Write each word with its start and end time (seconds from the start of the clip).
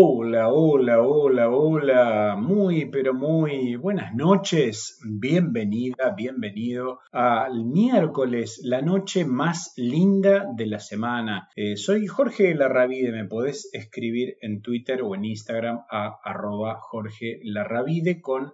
Hola, 0.00 0.52
hola, 0.52 1.02
hola, 1.02 1.50
hola. 1.50 2.36
Muy, 2.38 2.84
pero 2.84 3.14
muy 3.14 3.74
buenas 3.74 4.14
noches. 4.14 5.00
Bienvenida, 5.04 6.14
bienvenido 6.16 7.00
al 7.10 7.64
miércoles, 7.64 8.60
la 8.62 8.80
noche 8.80 9.24
más 9.24 9.72
linda 9.76 10.46
de 10.54 10.66
la 10.66 10.78
semana. 10.78 11.48
Eh, 11.56 11.76
soy 11.76 12.06
Jorge 12.06 12.54
Larravide. 12.54 13.10
Me 13.10 13.24
podés 13.24 13.70
escribir 13.72 14.36
en 14.40 14.62
Twitter 14.62 15.02
o 15.02 15.16
en 15.16 15.24
Instagram 15.24 15.80
a 15.90 16.20
arroba 16.22 16.78
Jorge 16.80 17.40
Larravide 17.42 18.20
con 18.20 18.52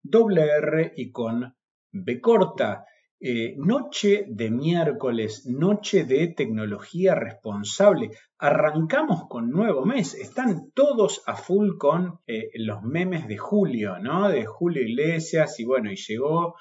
doble 0.00 0.42
R 0.42 0.92
y 0.96 1.10
con 1.10 1.56
B 1.90 2.20
corta. 2.20 2.84
Eh, 3.26 3.54
noche 3.56 4.26
de 4.28 4.50
miércoles, 4.50 5.46
noche 5.46 6.04
de 6.04 6.28
tecnología 6.28 7.14
responsable. 7.14 8.10
Arrancamos 8.36 9.28
con 9.30 9.48
nuevo 9.48 9.86
mes. 9.86 10.12
Están 10.12 10.72
todos 10.74 11.22
a 11.24 11.34
full 11.34 11.78
con 11.78 12.20
eh, 12.26 12.50
los 12.52 12.82
memes 12.82 13.26
de 13.26 13.38
Julio, 13.38 13.98
¿no? 13.98 14.28
De 14.28 14.44
Julio 14.44 14.82
Iglesias 14.82 15.58
y 15.58 15.64
bueno, 15.64 15.90
y 15.90 15.96
llegó, 15.96 16.56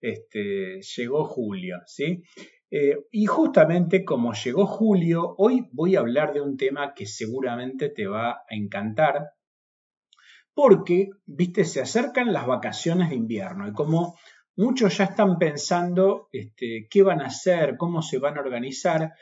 este, 0.00 0.80
llegó 0.82 1.24
Julio, 1.24 1.78
¿sí? 1.86 2.22
Eh, 2.70 2.96
y 3.10 3.26
justamente 3.26 4.04
como 4.04 4.34
llegó 4.34 4.66
Julio, 4.66 5.34
hoy 5.36 5.68
voy 5.72 5.96
a 5.96 5.98
hablar 5.98 6.32
de 6.32 6.42
un 6.42 6.56
tema 6.56 6.94
que 6.94 7.06
seguramente 7.06 7.88
te 7.88 8.06
va 8.06 8.30
a 8.30 8.44
encantar. 8.50 9.30
Porque, 10.54 11.08
viste, 11.26 11.64
se 11.64 11.80
acercan 11.80 12.32
las 12.32 12.46
vacaciones 12.46 13.10
de 13.10 13.16
invierno 13.16 13.66
y 13.66 13.72
como 13.72 14.14
Muchos 14.56 14.98
ya 14.98 15.04
están 15.04 15.36
pensando 15.36 16.28
este, 16.30 16.86
qué 16.88 17.02
van 17.02 17.20
a 17.20 17.26
hacer, 17.26 17.76
cómo 17.76 18.02
se 18.02 18.20
van 18.20 18.38
a 18.38 18.40
organizar. 18.40 19.14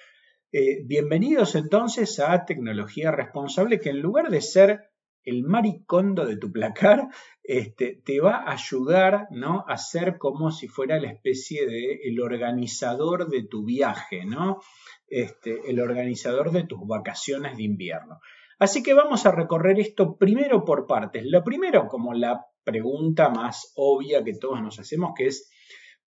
Eh, 0.52 0.82
bienvenidos 0.84 1.54
entonces 1.54 2.20
a 2.20 2.44
Tecnología 2.44 3.10
Responsable, 3.10 3.80
que 3.80 3.88
en 3.88 4.00
lugar 4.00 4.28
de 4.28 4.42
ser 4.42 4.90
el 5.24 5.44
maricondo 5.44 6.26
de 6.26 6.36
tu 6.36 6.52
placar, 6.52 7.08
este, 7.42 8.02
te 8.04 8.20
va 8.20 8.42
a 8.44 8.52
ayudar 8.52 9.28
¿no? 9.30 9.64
a 9.66 9.78
ser 9.78 10.18
como 10.18 10.50
si 10.50 10.68
fuera 10.68 11.00
la 11.00 11.10
especie 11.10 11.64
de 11.64 12.00
el 12.04 12.20
organizador 12.20 13.30
de 13.30 13.44
tu 13.44 13.64
viaje, 13.64 14.26
¿no? 14.26 14.60
Este, 15.06 15.70
el 15.70 15.80
organizador 15.80 16.50
de 16.50 16.64
tus 16.64 16.86
vacaciones 16.86 17.56
de 17.56 17.62
invierno. 17.62 18.20
Así 18.58 18.82
que 18.82 18.92
vamos 18.92 19.24
a 19.24 19.32
recorrer 19.32 19.80
esto 19.80 20.18
primero 20.18 20.62
por 20.62 20.86
partes. 20.86 21.24
Lo 21.24 21.42
primero, 21.42 21.88
como 21.88 22.12
la 22.12 22.44
pregunta 22.64 23.28
más 23.28 23.72
obvia 23.76 24.24
que 24.24 24.34
todos 24.34 24.62
nos 24.62 24.78
hacemos, 24.78 25.12
que 25.16 25.26
es, 25.26 25.50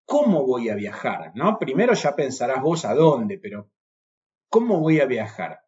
¿cómo 0.04 0.46
voy 0.46 0.68
a 0.68 0.74
viajar? 0.74 1.32
¿No? 1.34 1.58
Primero 1.58 1.94
ya 1.94 2.14
pensarás 2.14 2.62
vos 2.62 2.84
a 2.84 2.94
dónde, 2.94 3.38
pero 3.38 3.70
¿cómo 4.48 4.80
voy 4.80 5.00
a 5.00 5.06
viajar? 5.06 5.60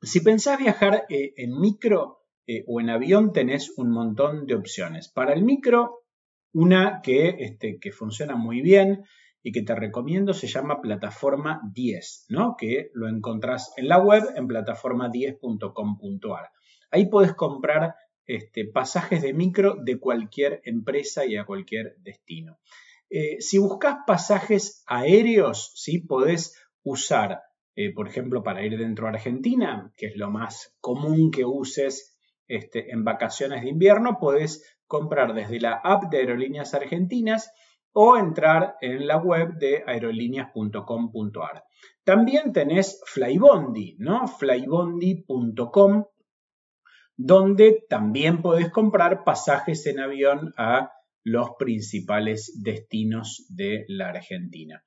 Si 0.00 0.20
pensás 0.20 0.58
viajar 0.58 1.06
eh, 1.08 1.32
en 1.36 1.58
micro 1.58 2.24
eh, 2.46 2.64
o 2.66 2.80
en 2.80 2.90
avión, 2.90 3.32
tenés 3.32 3.76
un 3.76 3.90
montón 3.90 4.46
de 4.46 4.54
opciones. 4.54 5.08
Para 5.08 5.32
el 5.32 5.42
micro, 5.42 6.04
una 6.52 7.00
que, 7.02 7.36
este, 7.40 7.78
que 7.80 7.92
funciona 7.92 8.36
muy 8.36 8.60
bien 8.60 9.04
y 9.42 9.52
que 9.52 9.62
te 9.62 9.74
recomiendo 9.74 10.34
se 10.34 10.46
llama 10.46 10.80
Plataforma 10.80 11.60
10, 11.72 12.26
¿no? 12.28 12.54
que 12.56 12.90
lo 12.94 13.08
encontrás 13.08 13.72
en 13.76 13.88
la 13.88 13.98
web 13.98 14.24
en 14.36 14.46
plataforma10.com.ar. 14.48 16.50
Ahí 16.90 17.06
puedes 17.06 17.34
comprar 17.34 17.94
este, 18.28 18.66
pasajes 18.66 19.22
de 19.22 19.32
micro 19.32 19.74
de 19.82 19.98
cualquier 19.98 20.60
empresa 20.64 21.24
y 21.24 21.36
a 21.36 21.46
cualquier 21.46 21.96
destino. 21.98 22.58
Eh, 23.08 23.40
si 23.40 23.56
buscas 23.56 23.96
pasajes 24.06 24.84
aéreos, 24.86 25.72
¿sí? 25.74 25.98
podés 25.98 26.54
usar, 26.82 27.40
eh, 27.74 27.92
por 27.94 28.06
ejemplo, 28.06 28.42
para 28.42 28.62
ir 28.62 28.76
dentro 28.76 29.06
de 29.06 29.14
Argentina, 29.14 29.94
que 29.96 30.06
es 30.06 30.16
lo 30.16 30.30
más 30.30 30.76
común 30.80 31.30
que 31.30 31.46
uses 31.46 32.18
este, 32.46 32.92
en 32.92 33.02
vacaciones 33.02 33.62
de 33.62 33.70
invierno, 33.70 34.18
podés 34.20 34.78
comprar 34.86 35.32
desde 35.32 35.58
la 35.58 35.80
app 35.82 36.10
de 36.10 36.18
Aerolíneas 36.18 36.74
Argentinas 36.74 37.50
o 37.92 38.18
entrar 38.18 38.76
en 38.82 39.06
la 39.06 39.16
web 39.16 39.54
de 39.54 39.84
aerolíneas.com.ar. 39.86 41.64
También 42.04 42.52
tenés 42.52 43.02
Flybondi, 43.06 43.96
¿no? 43.98 44.28
flybondi.com 44.28 46.04
donde 47.18 47.84
también 47.88 48.40
podés 48.40 48.70
comprar 48.70 49.24
pasajes 49.24 49.84
en 49.86 49.98
avión 49.98 50.54
a 50.56 50.92
los 51.24 51.50
principales 51.58 52.60
destinos 52.62 53.44
de 53.50 53.84
la 53.88 54.10
Argentina. 54.10 54.84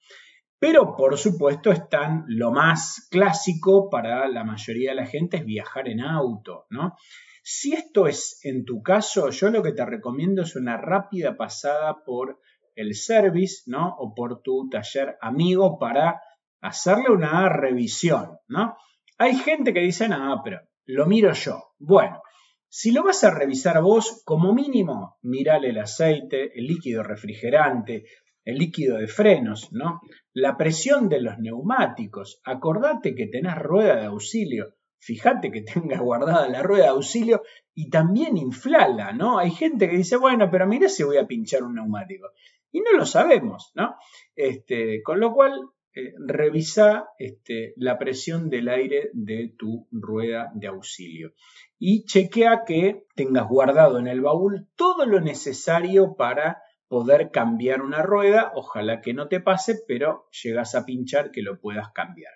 Pero 0.58 0.96
por 0.96 1.18
supuesto 1.18 1.72
están 1.72 2.24
lo 2.28 2.52
más 2.52 3.08
clásico 3.12 3.90
para 3.90 4.28
la 4.30 4.46
mayoría 4.46 4.92
de 4.92 4.96
la 4.96 5.06
gente 5.06 5.38
es 5.38 5.46
viajar 5.46 5.90
en 5.90 6.00
auto, 6.00 6.68
¿no? 6.70 6.96
Si 7.44 7.74
esto 7.74 8.08
es 8.08 8.40
en 8.46 8.64
tu 8.64 8.82
caso, 8.82 9.30
yo 9.32 9.50
lo 9.50 9.62
que 9.62 9.74
te 9.74 9.86
recomiendo 9.86 10.44
es 10.44 10.56
una 10.56 10.78
rápida 10.78 11.36
pasada 11.36 12.04
por 12.06 12.40
el 12.76 12.96
service, 12.96 13.64
¿no? 13.66 13.94
O 13.98 14.14
por 14.16 14.42
tu 14.42 14.70
taller 14.70 15.18
amigo 15.20 15.78
para 15.78 16.22
hacerle 16.62 17.10
una 17.10 17.50
revisión, 17.50 18.38
¿no? 18.48 18.78
Hay 19.18 19.36
gente 19.36 19.74
que 19.74 19.82
dice, 19.82 20.08
no, 20.08 20.42
pero 20.44 20.62
lo 20.92 21.06
miro 21.06 21.34
yo. 21.34 21.74
Bueno, 21.80 22.22
si 22.68 22.92
lo 22.92 23.04
vas 23.04 23.24
a 23.24 23.32
revisar 23.32 23.82
vos, 23.82 24.22
como 24.26 24.54
mínimo, 24.54 25.18
mirale 25.22 25.70
el 25.70 25.80
aceite, 25.80 26.58
el 26.58 26.68
líquido 26.68 27.04
refrigerante, 27.04 28.06
el 28.44 28.58
líquido 28.58 28.98
de 28.98 29.08
frenos, 29.08 29.72
¿no? 29.72 30.02
La 30.34 30.58
presión 30.58 31.08
de 31.10 31.22
los 31.22 31.38
neumáticos. 31.38 32.42
Acordate 32.44 33.16
que 33.16 33.28
tenés 33.28 33.56
rueda 33.56 33.96
de 33.98 34.06
auxilio. 34.06 34.76
Fíjate 35.00 35.52
que 35.52 35.62
tengas 35.62 36.02
guardada 36.02 36.48
la 36.50 36.62
rueda 36.62 36.84
de 36.84 36.90
auxilio 36.90 37.42
y 37.74 37.90
también 37.90 38.38
inflala, 38.38 39.14
¿no? 39.14 39.40
Hay 39.40 39.52
gente 39.52 39.90
que 39.90 39.98
dice, 39.98 40.18
bueno, 40.18 40.50
pero 40.52 40.68
mira 40.68 40.90
si 40.90 41.04
voy 41.04 41.18
a 41.18 41.28
pinchar 41.28 41.64
un 41.64 41.76
neumático. 41.76 42.30
Y 42.72 42.82
no 42.82 42.92
lo 42.94 43.06
sabemos, 43.06 43.72
¿no? 43.76 43.96
Este, 44.36 45.02
con 45.04 45.20
lo 45.20 45.34
cual, 45.34 45.60
eh, 45.94 46.14
revisa 46.20 47.10
este, 47.20 47.74
la 47.76 47.98
presión 47.98 48.50
del 48.50 48.70
aire 48.70 49.10
de 49.14 49.54
tu 49.58 49.88
rueda 49.92 50.52
de 50.56 50.68
auxilio 50.68 51.34
y 51.78 52.06
chequea 52.06 52.64
que 52.66 53.08
tengas 53.16 53.48
guardado 53.48 54.00
en 54.00 54.08
el 54.08 54.22
baúl 54.22 54.70
todo 54.76 55.06
lo 55.06 55.20
necesario 55.20 56.16
para 56.16 56.62
poder 56.88 57.32
cambiar 57.32 57.82
una 57.82 58.04
rueda. 58.04 58.52
Ojalá 58.54 59.02
que 59.02 59.14
no 59.14 59.28
te 59.30 59.40
pase, 59.40 59.80
pero 59.88 60.28
llegas 60.44 60.76
a 60.76 60.86
pinchar 60.86 61.32
que 61.32 61.42
lo 61.42 61.60
puedas 61.60 61.92
cambiar. 61.94 62.34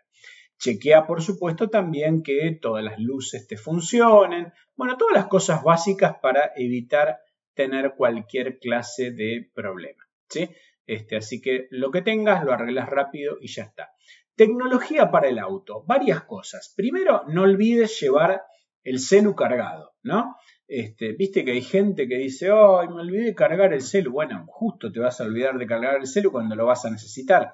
Chequea, 0.58 1.06
por 1.06 1.22
supuesto, 1.22 1.70
también 1.70 2.24
que 2.24 2.58
todas 2.62 2.84
las 2.84 2.98
luces 2.98 3.46
te 3.48 3.58
funcionen. 3.58 4.54
Bueno, 4.76 4.98
todas 4.98 5.14
las 5.14 5.28
cosas 5.28 5.62
básicas 5.62 6.16
para 6.22 6.54
evitar 6.56 7.20
tener 7.54 7.96
cualquier 7.96 8.58
clase 8.58 9.12
de 9.12 9.50
problema. 9.54 10.04
¿sí? 10.30 10.50
Este, 10.85 11.18
así 11.18 11.41
que 11.41 11.68
lo 11.72 11.91
que 11.91 12.01
tengas 12.01 12.44
lo 12.44 12.53
arreglas 12.53 12.90
rápido 12.90 13.38
y 13.41 13.47
ya 13.47 13.63
está. 13.63 13.91
Tecnología 14.35 15.12
para 15.12 15.29
el 15.29 15.40
auto, 15.40 15.84
varias 15.85 16.23
cosas. 16.23 16.73
Primero, 16.75 17.23
no 17.28 17.44
olvides 17.44 18.00
llevar 18.00 18.44
el 18.84 19.00
celu 19.00 19.35
cargado, 19.35 19.94
¿no? 20.03 20.35
Este, 20.68 21.13
Viste 21.13 21.46
que 21.46 21.53
hay 21.53 21.62
gente 21.62 22.07
que 22.07 22.18
dice, 22.18 22.50
ay, 22.51 22.88
me 22.88 23.01
olvidé 23.01 23.25
de 23.25 23.35
cargar 23.35 23.73
el 23.73 23.81
celu. 23.81 24.12
Bueno, 24.12 24.46
justo 24.47 24.91
te 24.91 25.00
vas 25.00 25.22
a 25.22 25.25
olvidar 25.25 25.57
de 25.57 25.68
cargar 25.68 25.96
el 25.96 26.07
celu 26.07 26.31
cuando 26.31 26.56
lo 26.56 26.66
vas 26.66 26.85
a 26.85 26.91
necesitar. 26.91 27.53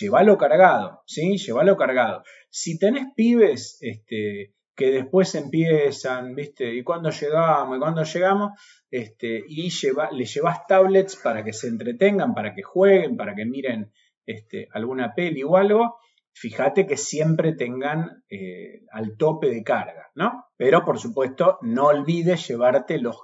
Llévalo 0.00 0.36
cargado, 0.36 1.02
¿sí? 1.06 1.38
Llévalo 1.38 1.76
cargado. 1.76 2.24
Si 2.50 2.78
tenés 2.78 3.06
pibes 3.14 3.78
este, 3.80 4.54
que 4.76 4.90
después 4.90 5.34
empiezan, 5.34 6.34
¿viste? 6.34 6.72
¿Y 6.74 6.84
cuándo 6.84 7.10
llegamos? 7.10 7.76
¿Y 7.76 7.80
cuándo 7.80 8.02
llegamos? 8.04 8.52
Este, 8.90 9.42
y 9.48 9.70
lleva, 9.70 10.10
le 10.12 10.26
llevas 10.26 10.66
tablets 10.66 11.16
para 11.16 11.42
que 11.42 11.54
se 11.54 11.68
entretengan, 11.68 12.34
para 12.34 12.54
que 12.54 12.62
jueguen, 12.62 13.16
para 13.16 13.34
que 13.34 13.46
miren 13.46 13.90
este, 14.26 14.68
alguna 14.72 15.14
peli 15.14 15.42
o 15.42 15.56
algo. 15.56 15.96
Fíjate 16.32 16.86
que 16.86 16.98
siempre 16.98 17.54
tengan 17.54 18.22
eh, 18.28 18.82
al 18.92 19.16
tope 19.16 19.48
de 19.48 19.62
carga, 19.62 20.10
¿no? 20.14 20.44
Pero 20.58 20.84
por 20.84 20.98
supuesto, 20.98 21.58
no 21.62 21.86
olvides 21.86 22.46
llevarte 22.46 22.98
los, 22.98 23.16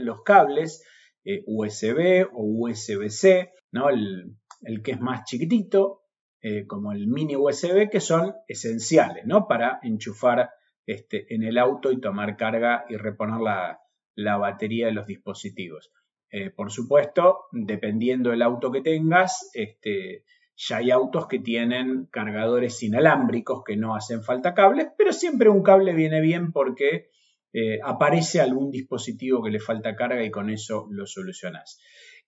los 0.00 0.22
cables 0.22 0.84
eh, 1.24 1.42
USB 1.46 2.28
o 2.30 2.42
USB-C, 2.42 3.52
¿no? 3.72 3.88
El, 3.88 4.36
que 4.84 4.90
es 4.90 5.00
más 5.00 5.24
chiquitito, 5.24 6.02
eh, 6.42 6.66
como 6.66 6.92
el 6.92 7.06
mini 7.06 7.36
USB, 7.36 7.88
que 7.88 8.00
son 8.00 8.34
esenciales, 8.46 9.24
¿no? 9.24 9.48
Para 9.48 9.78
enchufar 9.82 10.50
este, 10.88 11.34
en 11.34 11.42
el 11.42 11.58
auto 11.58 11.92
y 11.92 12.00
tomar 12.00 12.38
carga 12.38 12.86
y 12.88 12.96
reponer 12.96 13.40
la, 13.40 14.36
batería 14.38 14.86
de 14.86 14.92
los 14.92 15.06
dispositivos. 15.06 15.92
Eh, 16.30 16.48
por 16.48 16.72
supuesto, 16.72 17.40
dependiendo 17.52 18.30
del 18.30 18.40
auto 18.40 18.72
que 18.72 18.80
tengas, 18.80 19.50
este, 19.52 20.24
ya 20.56 20.78
hay 20.78 20.90
autos 20.90 21.26
que 21.26 21.40
tienen 21.40 22.06
cargadores 22.06 22.82
inalámbricos 22.82 23.64
que 23.64 23.76
no 23.76 23.94
hacen 23.94 24.22
falta 24.22 24.54
cables, 24.54 24.88
pero 24.96 25.12
siempre 25.12 25.50
un 25.50 25.62
cable 25.62 25.92
viene 25.92 26.22
bien 26.22 26.52
porque 26.52 27.10
eh, 27.52 27.80
aparece 27.84 28.40
algún 28.40 28.70
dispositivo 28.70 29.42
que 29.42 29.50
le 29.50 29.60
falta 29.60 29.94
carga 29.94 30.24
y 30.24 30.30
con 30.30 30.48
eso 30.48 30.86
lo 30.90 31.04
solucionas. 31.04 31.78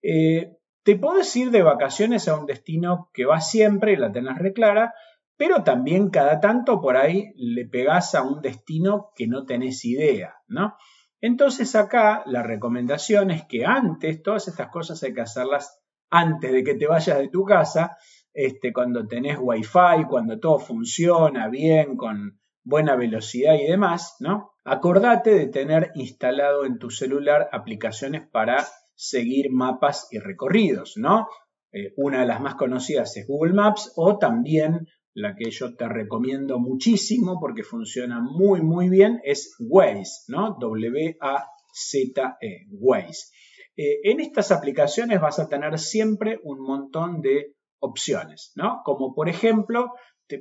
Eh, 0.03 0.59
te 0.83 0.97
puedes 0.97 1.35
ir 1.35 1.51
de 1.51 1.63
vacaciones 1.63 2.29
a 2.29 2.37
un 2.37 2.45
destino 2.45 3.09
que 3.15 3.25
va 3.25 3.41
siempre 3.41 3.97
la 3.97 4.13
tenés 4.13 4.37
reclara, 4.37 4.93
pero 5.41 5.65
también 5.65 6.11
cada 6.11 6.39
tanto 6.39 6.83
por 6.83 6.99
ahí 6.99 7.33
le 7.35 7.65
pegás 7.65 8.15
a 8.15 8.23
un 8.23 8.43
destino 8.43 9.11
que 9.17 9.27
no 9.27 9.47
tenés 9.47 9.87
idea, 9.87 10.35
¿no? 10.49 10.77
Entonces 11.19 11.75
acá 11.75 12.23
la 12.27 12.43
recomendación 12.43 13.31
es 13.31 13.47
que 13.47 13.65
antes, 13.65 14.23
todas 14.23 14.49
estas 14.49 14.69
cosas 14.69 15.03
hay 15.03 15.15
que 15.15 15.23
hacerlas 15.23 15.81
antes 16.11 16.53
de 16.53 16.63
que 16.63 16.75
te 16.75 16.87
vayas 16.87 17.17
de 17.17 17.29
tu 17.29 17.47
casa, 17.47 17.97
este, 18.35 18.71
cuando 18.75 19.07
tenés 19.07 19.39
wifi, 19.41 20.05
cuando 20.11 20.39
todo 20.39 20.59
funciona 20.59 21.49
bien, 21.49 21.97
con 21.97 22.39
buena 22.63 22.95
velocidad 22.95 23.55
y 23.55 23.65
demás, 23.67 24.17
¿no? 24.21 24.51
Acordate 24.67 25.31
de 25.31 25.47
tener 25.47 25.91
instalado 25.95 26.67
en 26.67 26.79
tu 26.79 26.91
celular 26.91 27.49
aplicaciones 27.51 28.29
para 28.31 28.67
seguir 28.95 29.51
mapas 29.51 30.07
y 30.11 30.19
recorridos, 30.19 30.99
¿no? 30.99 31.29
Eh, 31.73 31.95
una 31.97 32.21
de 32.21 32.27
las 32.27 32.43
más 32.43 32.57
conocidas 32.57 33.17
es 33.17 33.27
Google 33.27 33.55
Maps 33.55 33.91
o 33.97 34.19
también 34.19 34.87
la 35.15 35.35
que 35.35 35.51
yo 35.51 35.75
te 35.75 35.89
recomiendo 35.89 36.59
muchísimo 36.59 37.39
porque 37.41 37.63
funciona 37.63 38.21
muy 38.21 38.61
muy 38.61 38.89
bien 38.89 39.21
es 39.25 39.57
Waze, 39.59 40.25
¿no? 40.29 40.57
W-A-Z-E, 40.61 41.47
Waze. 42.71 43.33
Eh, 43.77 44.01
en 44.05 44.21
estas 44.21 44.53
aplicaciones 44.53 45.21
vas 45.21 45.39
a 45.39 45.49
tener 45.49 45.79
siempre 45.79 46.39
un 46.43 46.61
montón 46.61 47.21
de 47.21 47.55
opciones, 47.81 48.53
¿no? 48.55 48.83
Como 48.85 49.15
por 49.15 49.29
ejemplo, 49.29 49.93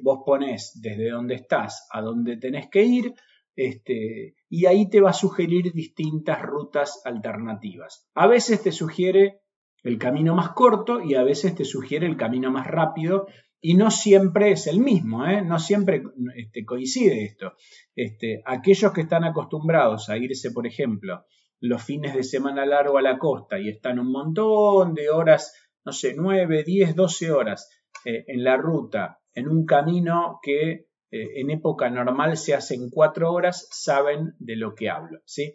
vos 0.01 0.19
pones 0.25 0.79
desde 0.81 1.09
donde 1.09 1.35
estás 1.35 1.87
a 1.91 2.01
dónde 2.01 2.37
tenés 2.37 2.69
que 2.69 2.83
ir, 2.83 3.13
este, 3.55 4.35
y 4.49 4.65
ahí 4.67 4.89
te 4.89 5.01
va 5.01 5.09
a 5.09 5.13
sugerir 5.13 5.73
distintas 5.73 6.41
rutas 6.41 7.01
alternativas. 7.03 8.07
A 8.13 8.27
veces 8.27 8.63
te 8.63 8.71
sugiere 8.71 9.41
el 9.83 9.97
camino 9.97 10.35
más 10.35 10.51
corto 10.51 11.01
y 11.01 11.15
a 11.15 11.23
veces 11.23 11.55
te 11.55 11.65
sugiere 11.65 12.07
el 12.07 12.17
camino 12.17 12.51
más 12.51 12.67
rápido 12.67 13.27
y 13.61 13.73
no 13.73 13.91
siempre 13.91 14.51
es 14.51 14.67
el 14.67 14.79
mismo, 14.79 15.25
¿eh? 15.25 15.41
no 15.41 15.59
siempre 15.59 16.01
este, 16.35 16.65
coincide 16.65 17.25
esto. 17.25 17.53
Este, 17.93 18.41
aquellos 18.45 18.93
que 18.93 19.01
están 19.01 19.25
acostumbrados 19.25 20.09
a 20.09 20.17
irse, 20.17 20.51
por 20.51 20.65
ejemplo, 20.65 21.25
los 21.59 21.83
fines 21.83 22.15
de 22.15 22.23
semana 22.23 22.65
largo 22.65 22.97
a 22.97 23.01
la 23.01 23.17
costa 23.17 23.59
y 23.59 23.67
están 23.67 23.99
un 23.99 24.11
montón 24.11 24.93
de 24.93 25.09
horas, 25.09 25.53
no 25.83 25.91
sé, 25.91 26.13
9, 26.15 26.63
10, 26.63 26.95
12 26.95 27.31
horas 27.31 27.69
eh, 28.05 28.23
en 28.27 28.43
la 28.45 28.55
ruta, 28.55 29.19
en 29.33 29.49
un 29.49 29.65
camino 29.65 30.39
que 30.41 30.71
eh, 30.71 30.87
en 31.11 31.49
época 31.49 31.89
normal 31.89 32.37
se 32.37 32.53
hace 32.53 32.75
en 32.75 32.89
4 32.89 33.29
horas, 33.31 33.67
saben 33.71 34.35
de 34.39 34.55
lo 34.55 34.73
que 34.73 34.89
hablo. 34.89 35.19
¿sí? 35.25 35.53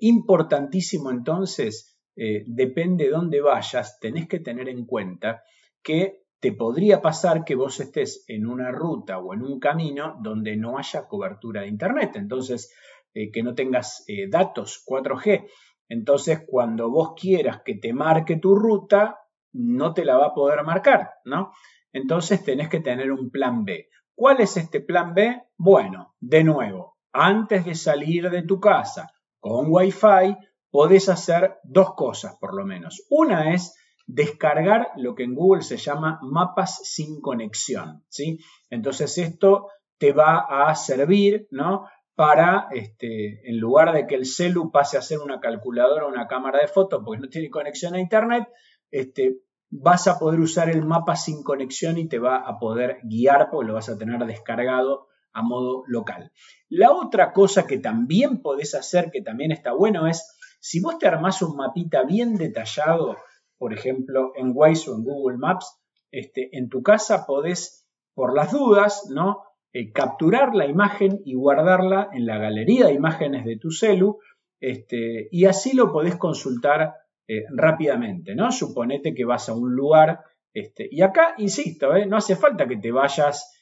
importantísimo 0.00 1.10
entonces, 1.10 1.98
depende 2.16 3.04
de 3.04 3.10
dónde 3.10 3.42
vayas, 3.42 3.98
tenés 4.00 4.26
que 4.26 4.40
tener 4.40 4.70
en 4.70 4.86
cuenta 4.86 5.42
que 5.82 6.22
te 6.40 6.52
podría 6.52 7.02
pasar 7.02 7.44
que 7.44 7.54
vos 7.54 7.80
estés 7.80 8.24
en 8.28 8.46
una 8.46 8.70
ruta 8.70 9.18
o 9.18 9.34
en 9.34 9.42
un 9.42 9.58
camino 9.58 10.16
donde 10.20 10.56
no 10.56 10.78
haya 10.78 11.06
cobertura 11.06 11.62
de 11.62 11.68
Internet, 11.68 12.12
entonces 12.14 12.72
eh, 13.14 13.30
que 13.32 13.42
no 13.42 13.54
tengas 13.54 14.04
eh, 14.06 14.28
datos 14.28 14.84
4G. 14.86 15.48
Entonces, 15.88 16.44
cuando 16.46 16.90
vos 16.90 17.14
quieras 17.18 17.62
que 17.64 17.74
te 17.74 17.92
marque 17.92 18.36
tu 18.36 18.54
ruta, 18.54 19.18
no 19.52 19.94
te 19.94 20.04
la 20.04 20.16
va 20.16 20.26
a 20.26 20.34
poder 20.34 20.62
marcar, 20.62 21.10
¿no? 21.24 21.52
Entonces 21.92 22.44
tenés 22.44 22.68
que 22.68 22.80
tener 22.80 23.10
un 23.10 23.30
plan 23.30 23.64
B. 23.64 23.88
¿Cuál 24.14 24.40
es 24.40 24.56
este 24.56 24.80
plan 24.80 25.14
B? 25.14 25.42
Bueno, 25.56 26.14
de 26.20 26.44
nuevo, 26.44 26.98
antes 27.12 27.64
de 27.64 27.74
salir 27.74 28.28
de 28.30 28.42
tu 28.42 28.60
casa 28.60 29.10
con 29.40 29.66
Wi-Fi, 29.68 30.36
podés 30.70 31.08
hacer 31.08 31.56
dos 31.64 31.94
cosas 31.94 32.36
por 32.38 32.54
lo 32.54 32.66
menos. 32.66 33.06
Una 33.08 33.54
es 33.54 33.74
descargar 34.08 34.88
lo 34.96 35.14
que 35.14 35.22
en 35.22 35.34
Google 35.34 35.62
se 35.62 35.76
llama 35.76 36.18
mapas 36.22 36.80
sin 36.82 37.20
conexión, 37.20 38.04
¿sí? 38.08 38.38
Entonces 38.70 39.18
esto 39.18 39.68
te 39.98 40.12
va 40.12 40.46
a 40.48 40.74
servir, 40.74 41.46
¿no? 41.50 41.86
Para, 42.14 42.68
este, 42.72 43.48
en 43.48 43.60
lugar 43.60 43.92
de 43.92 44.06
que 44.06 44.14
el 44.14 44.24
celu 44.24 44.72
pase 44.72 44.96
a 44.96 45.02
ser 45.02 45.18
una 45.18 45.40
calculadora 45.40 46.06
o 46.06 46.08
una 46.08 46.26
cámara 46.26 46.58
de 46.58 46.68
fotos 46.68 47.02
porque 47.04 47.20
no 47.20 47.28
tiene 47.28 47.50
conexión 47.50 47.94
a 47.94 48.00
internet, 48.00 48.48
este, 48.90 49.42
vas 49.68 50.08
a 50.08 50.18
poder 50.18 50.40
usar 50.40 50.70
el 50.70 50.84
mapa 50.86 51.14
sin 51.14 51.42
conexión 51.42 51.98
y 51.98 52.08
te 52.08 52.18
va 52.18 52.38
a 52.38 52.58
poder 52.58 53.00
guiar 53.02 53.50
porque 53.50 53.68
lo 53.68 53.74
vas 53.74 53.90
a 53.90 53.98
tener 53.98 54.24
descargado 54.24 55.08
a 55.34 55.42
modo 55.42 55.84
local. 55.86 56.32
La 56.70 56.92
otra 56.92 57.34
cosa 57.34 57.66
que 57.66 57.78
también 57.78 58.40
podés 58.40 58.74
hacer, 58.74 59.10
que 59.10 59.20
también 59.20 59.52
está 59.52 59.72
bueno, 59.72 60.06
es 60.06 60.34
si 60.60 60.80
vos 60.80 60.98
te 60.98 61.06
armás 61.06 61.42
un 61.42 61.56
mapita 61.56 62.04
bien 62.04 62.36
detallado 62.36 63.18
por 63.58 63.74
ejemplo, 63.74 64.32
en 64.36 64.52
Waze 64.54 64.90
o 64.90 64.94
en 64.94 65.04
Google 65.04 65.38
Maps, 65.38 65.78
este, 66.10 66.56
en 66.56 66.68
tu 66.68 66.82
casa 66.82 67.26
podés, 67.26 67.86
por 68.14 68.34
las 68.34 68.52
dudas, 68.52 69.08
¿no? 69.10 69.42
Eh, 69.72 69.92
capturar 69.92 70.54
la 70.54 70.66
imagen 70.66 71.20
y 71.24 71.34
guardarla 71.34 72.08
en 72.12 72.26
la 72.26 72.38
galería 72.38 72.86
de 72.86 72.94
imágenes 72.94 73.44
de 73.44 73.58
tu 73.58 73.70
celu, 73.70 74.18
este, 74.60 75.28
y 75.30 75.44
así 75.44 75.76
lo 75.76 75.92
podés 75.92 76.16
consultar 76.16 76.94
eh, 77.26 77.44
rápidamente, 77.50 78.34
¿no? 78.34 78.50
Suponete 78.50 79.14
que 79.14 79.24
vas 79.24 79.48
a 79.48 79.54
un 79.54 79.74
lugar, 79.74 80.20
este, 80.54 80.88
y 80.90 81.02
acá, 81.02 81.34
insisto, 81.36 81.94
¿eh? 81.94 82.06
no 82.06 82.16
hace 82.16 82.36
falta 82.36 82.66
que 82.66 82.76
te 82.76 82.90
vayas 82.90 83.54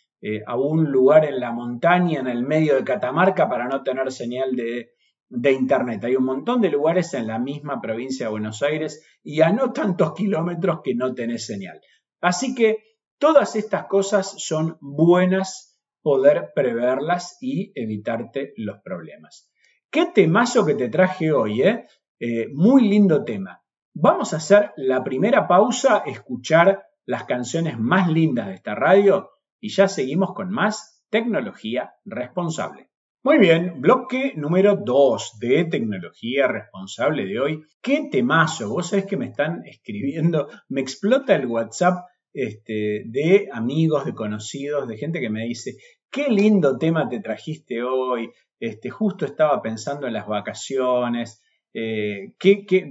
a 0.46 0.56
un 0.56 0.90
lugar 0.90 1.24
en 1.24 1.38
la 1.38 1.52
montaña, 1.52 2.18
en 2.18 2.26
el 2.26 2.42
medio 2.42 2.74
de 2.74 2.82
Catamarca, 2.82 3.48
para 3.48 3.68
no 3.68 3.84
tener 3.84 4.10
señal 4.10 4.56
de, 4.56 4.95
de 5.28 5.52
Internet. 5.52 6.04
Hay 6.04 6.16
un 6.16 6.24
montón 6.24 6.60
de 6.60 6.70
lugares 6.70 7.14
en 7.14 7.26
la 7.26 7.38
misma 7.38 7.80
provincia 7.80 8.26
de 8.26 8.30
Buenos 8.30 8.62
Aires 8.62 9.04
y 9.22 9.40
a 9.40 9.50
no 9.50 9.72
tantos 9.72 10.14
kilómetros 10.14 10.80
que 10.82 10.94
no 10.94 11.14
tenés 11.14 11.46
señal. 11.46 11.80
Así 12.20 12.54
que 12.54 12.78
todas 13.18 13.56
estas 13.56 13.86
cosas 13.86 14.34
son 14.38 14.78
buenas 14.80 15.78
poder 16.02 16.52
preverlas 16.54 17.36
y 17.40 17.72
evitarte 17.74 18.52
los 18.56 18.78
problemas. 18.82 19.50
Qué 19.90 20.06
temazo 20.06 20.64
que 20.64 20.74
te 20.74 20.88
traje 20.88 21.32
hoy, 21.32 21.62
¿eh? 21.62 21.86
eh 22.20 22.48
muy 22.52 22.88
lindo 22.88 23.24
tema. 23.24 23.62
Vamos 23.94 24.32
a 24.32 24.36
hacer 24.36 24.72
la 24.76 25.02
primera 25.02 25.48
pausa, 25.48 26.02
escuchar 26.06 26.84
las 27.06 27.24
canciones 27.24 27.78
más 27.78 28.08
lindas 28.08 28.48
de 28.48 28.54
esta 28.54 28.74
radio 28.74 29.30
y 29.58 29.70
ya 29.70 29.88
seguimos 29.88 30.34
con 30.34 30.50
más 30.50 31.04
tecnología 31.08 31.94
responsable. 32.04 32.90
Muy 33.26 33.38
bien, 33.38 33.80
bloque 33.80 34.34
número 34.36 34.76
2 34.76 35.40
de 35.40 35.64
tecnología 35.64 36.46
responsable 36.46 37.26
de 37.26 37.40
hoy. 37.40 37.60
Qué 37.82 38.08
temazo, 38.08 38.68
vos 38.68 38.90
sabés 38.90 39.06
que 39.06 39.16
me 39.16 39.26
están 39.26 39.64
escribiendo, 39.64 40.46
me 40.68 40.80
explota 40.80 41.34
el 41.34 41.46
WhatsApp 41.46 42.06
este, 42.32 43.02
de 43.04 43.48
amigos, 43.52 44.04
de 44.04 44.14
conocidos, 44.14 44.86
de 44.86 44.96
gente 44.96 45.18
que 45.18 45.28
me 45.28 45.44
dice, 45.44 45.72
qué 46.08 46.28
lindo 46.28 46.78
tema 46.78 47.08
te 47.08 47.18
trajiste 47.18 47.82
hoy, 47.82 48.30
este, 48.60 48.90
justo 48.90 49.26
estaba 49.26 49.60
pensando 49.60 50.06
en 50.06 50.12
las 50.12 50.28
vacaciones, 50.28 51.42
eh, 51.74 52.32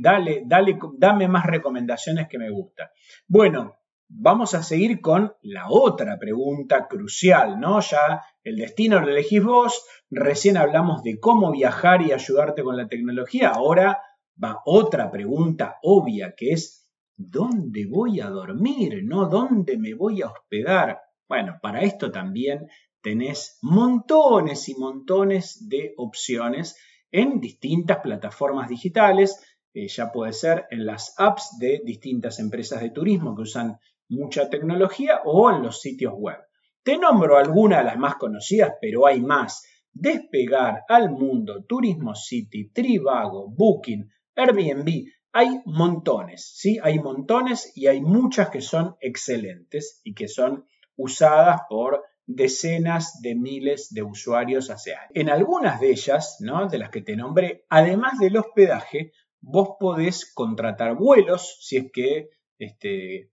dale, 0.02 0.44
dale, 0.46 0.78
dame 0.98 1.30
más 1.30 1.46
recomendaciones 1.46 2.28
que 2.28 2.40
me 2.40 2.50
gusta. 2.50 2.92
Bueno, 3.26 3.78
vamos 4.08 4.54
a 4.54 4.64
seguir 4.64 5.02
con 5.02 5.34
la 5.42 5.70
otra 5.70 6.18
pregunta 6.20 6.88
crucial, 6.88 7.60
¿no? 7.60 7.80
Ya 7.80 8.22
el 8.44 8.58
destino 8.58 9.00
lo 9.00 9.10
elegís 9.10 9.44
vos, 9.44 9.86
recién 10.10 10.58
hablamos 10.58 11.04
de 11.04 11.20
cómo 11.20 11.52
viajar 11.52 12.02
y 12.02 12.12
ayudarte 12.12 12.64
con 12.64 12.78
la 12.78 12.88
tecnología, 12.88 13.50
ahora 13.50 14.00
va 14.42 14.62
otra 14.66 15.12
pregunta 15.12 15.78
obvia 15.82 16.34
que 16.36 16.52
es, 16.52 16.88
¿dónde 17.16 17.86
voy 17.88 18.20
a 18.20 18.30
dormir? 18.30 19.04
¿No? 19.04 19.26
¿Dónde 19.26 19.78
me 19.78 19.94
voy 19.94 20.22
a 20.22 20.28
hospedar? 20.28 21.00
Bueno, 21.28 21.58
para 21.62 21.82
esto 21.82 22.12
también 22.12 22.68
tenés 23.02 23.58
montones 23.62 24.68
y 24.70 24.76
montones 24.76 25.68
de 25.68 25.94
opciones 25.98 26.76
en 27.12 27.40
distintas 27.40 28.00
plataformas 28.00 28.68
digitales, 28.68 29.40
eh, 29.74 29.88
ya 29.88 30.12
puede 30.12 30.34
ser 30.34 30.66
en 30.70 30.86
las 30.86 31.14
apps 31.18 31.58
de 31.60 31.82
distintas 31.84 32.40
empresas 32.40 32.82
de 32.82 32.92
turismo 32.92 33.36
que 33.36 33.44
usan 33.44 33.78
mucha 34.10 34.50
tecnología 34.50 35.22
o 35.26 35.50
en 35.52 35.64
los 35.64 35.82
sitios 35.82 36.14
web. 36.16 36.38
Te 36.84 36.98
nombro 36.98 37.38
algunas 37.38 37.80
de 37.80 37.86
las 37.86 37.98
más 37.98 38.16
conocidas, 38.16 38.74
pero 38.80 39.08
hay 39.08 39.22
más. 39.22 39.66
Despegar 39.92 40.84
al 40.88 41.10
mundo, 41.10 41.64
Turismo 41.64 42.14
City, 42.16 42.70
Trivago, 42.70 43.50
Booking, 43.50 44.10
Airbnb, 44.36 45.06
hay 45.32 45.62
montones, 45.66 46.54
¿sí? 46.56 46.80
Hay 46.82 47.00
montones 47.00 47.72
y 47.76 47.88
hay 47.88 48.02
muchas 48.02 48.50
que 48.50 48.62
son 48.62 48.96
excelentes 49.02 50.00
y 50.04 50.14
que 50.14 50.28
son 50.28 50.66
usadas 50.96 51.62
por 51.70 52.04
decenas 52.26 53.20
de 53.22 53.36
miles 53.36 53.94
de 53.94 54.04
usuarios 54.04 54.70
hace 54.70 54.96
años. 54.96 55.12
En 55.14 55.30
algunas 55.30 55.80
de 55.80 55.92
ellas, 55.92 56.38
¿no? 56.40 56.68
De 56.68 56.78
las 56.78 56.90
que 56.90 57.02
te 57.02 57.16
nombré, 57.16 57.66
además 57.70 58.18
del 58.20 58.38
hospedaje, 58.38 59.12
vos 59.42 59.76
podés 59.80 60.32
contratar 60.34 60.96
vuelos 60.96 61.58
si 61.60 61.78
es 61.78 61.92
que 61.92 62.30
este, 62.58 63.32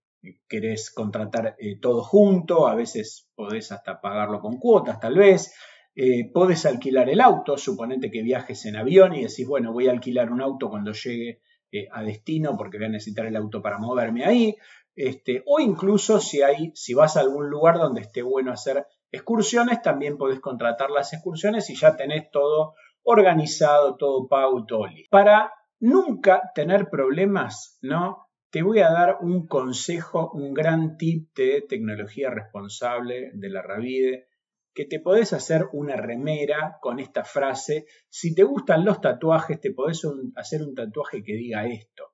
querés 0.48 0.90
contratar 0.90 1.56
eh, 1.58 1.78
todo 1.80 2.02
junto, 2.02 2.68
a 2.68 2.74
veces 2.74 3.30
podés 3.34 3.72
hasta 3.72 4.00
pagarlo 4.00 4.40
con 4.40 4.58
cuotas 4.58 5.00
tal 5.00 5.16
vez, 5.16 5.52
eh, 5.94 6.30
podés 6.32 6.64
alquilar 6.64 7.10
el 7.10 7.20
auto, 7.20 7.58
suponete 7.58 8.10
que 8.10 8.22
viajes 8.22 8.64
en 8.66 8.76
avión 8.76 9.14
y 9.14 9.22
decís, 9.22 9.46
bueno, 9.46 9.72
voy 9.72 9.88
a 9.88 9.92
alquilar 9.92 10.30
un 10.30 10.40
auto 10.40 10.70
cuando 10.70 10.92
llegue 10.92 11.42
eh, 11.70 11.88
a 11.92 12.02
destino 12.02 12.56
porque 12.56 12.78
voy 12.78 12.86
a 12.86 12.90
necesitar 12.90 13.26
el 13.26 13.36
auto 13.36 13.60
para 13.60 13.78
moverme 13.78 14.24
ahí. 14.24 14.56
Este, 14.94 15.42
o 15.46 15.58
incluso 15.58 16.20
si, 16.20 16.42
hay, 16.42 16.72
si 16.74 16.94
vas 16.94 17.16
a 17.16 17.20
algún 17.20 17.48
lugar 17.48 17.78
donde 17.78 18.02
esté 18.02 18.22
bueno 18.22 18.52
hacer 18.52 18.86
excursiones, 19.10 19.82
también 19.82 20.18
podés 20.18 20.40
contratar 20.40 20.90
las 20.90 21.12
excursiones 21.12 21.68
y 21.70 21.74
ya 21.74 21.96
tenés 21.96 22.30
todo 22.30 22.74
organizado, 23.02 23.96
todo 23.96 24.28
pago. 24.28 24.66
Para 25.10 25.52
nunca 25.80 26.52
tener 26.54 26.88
problemas, 26.88 27.78
¿no? 27.82 28.28
Te 28.52 28.62
voy 28.62 28.80
a 28.80 28.90
dar 28.90 29.16
un 29.22 29.46
consejo, 29.46 30.30
un 30.34 30.52
gran 30.52 30.98
tip 30.98 31.34
de 31.34 31.64
tecnología 31.66 32.28
responsable 32.28 33.30
de 33.32 33.48
la 33.48 33.62
Ravide, 33.62 34.28
que 34.74 34.84
te 34.84 35.00
podés 35.00 35.32
hacer 35.32 35.68
una 35.72 35.96
remera 35.96 36.76
con 36.82 37.00
esta 37.00 37.24
frase. 37.24 37.86
Si 38.10 38.34
te 38.34 38.42
gustan 38.42 38.84
los 38.84 39.00
tatuajes, 39.00 39.58
te 39.58 39.72
podés 39.72 40.06
hacer 40.36 40.60
un 40.60 40.74
tatuaje 40.74 41.24
que 41.24 41.32
diga 41.32 41.66
esto. 41.66 42.12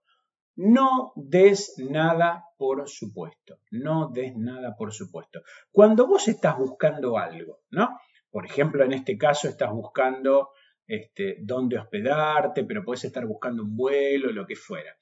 No 0.54 1.12
des 1.16 1.74
nada 1.78 2.44
por 2.56 2.88
supuesto. 2.88 3.58
No 3.72 4.08
des 4.14 4.36
nada 4.36 4.76
por 4.76 4.92
supuesto. 4.92 5.42
Cuando 5.72 6.06
vos 6.06 6.28
estás 6.28 6.56
buscando 6.56 7.18
algo, 7.18 7.62
¿no? 7.70 7.98
Por 8.30 8.46
ejemplo, 8.46 8.84
en 8.84 8.92
este 8.92 9.18
caso 9.18 9.48
estás 9.48 9.72
buscando 9.72 10.50
este, 10.86 11.38
dónde 11.40 11.78
hospedarte, 11.78 12.62
pero 12.62 12.84
puedes 12.84 13.04
estar 13.04 13.26
buscando 13.26 13.64
un 13.64 13.74
vuelo, 13.76 14.30
lo 14.30 14.46
que 14.46 14.54
fuera. 14.54 14.96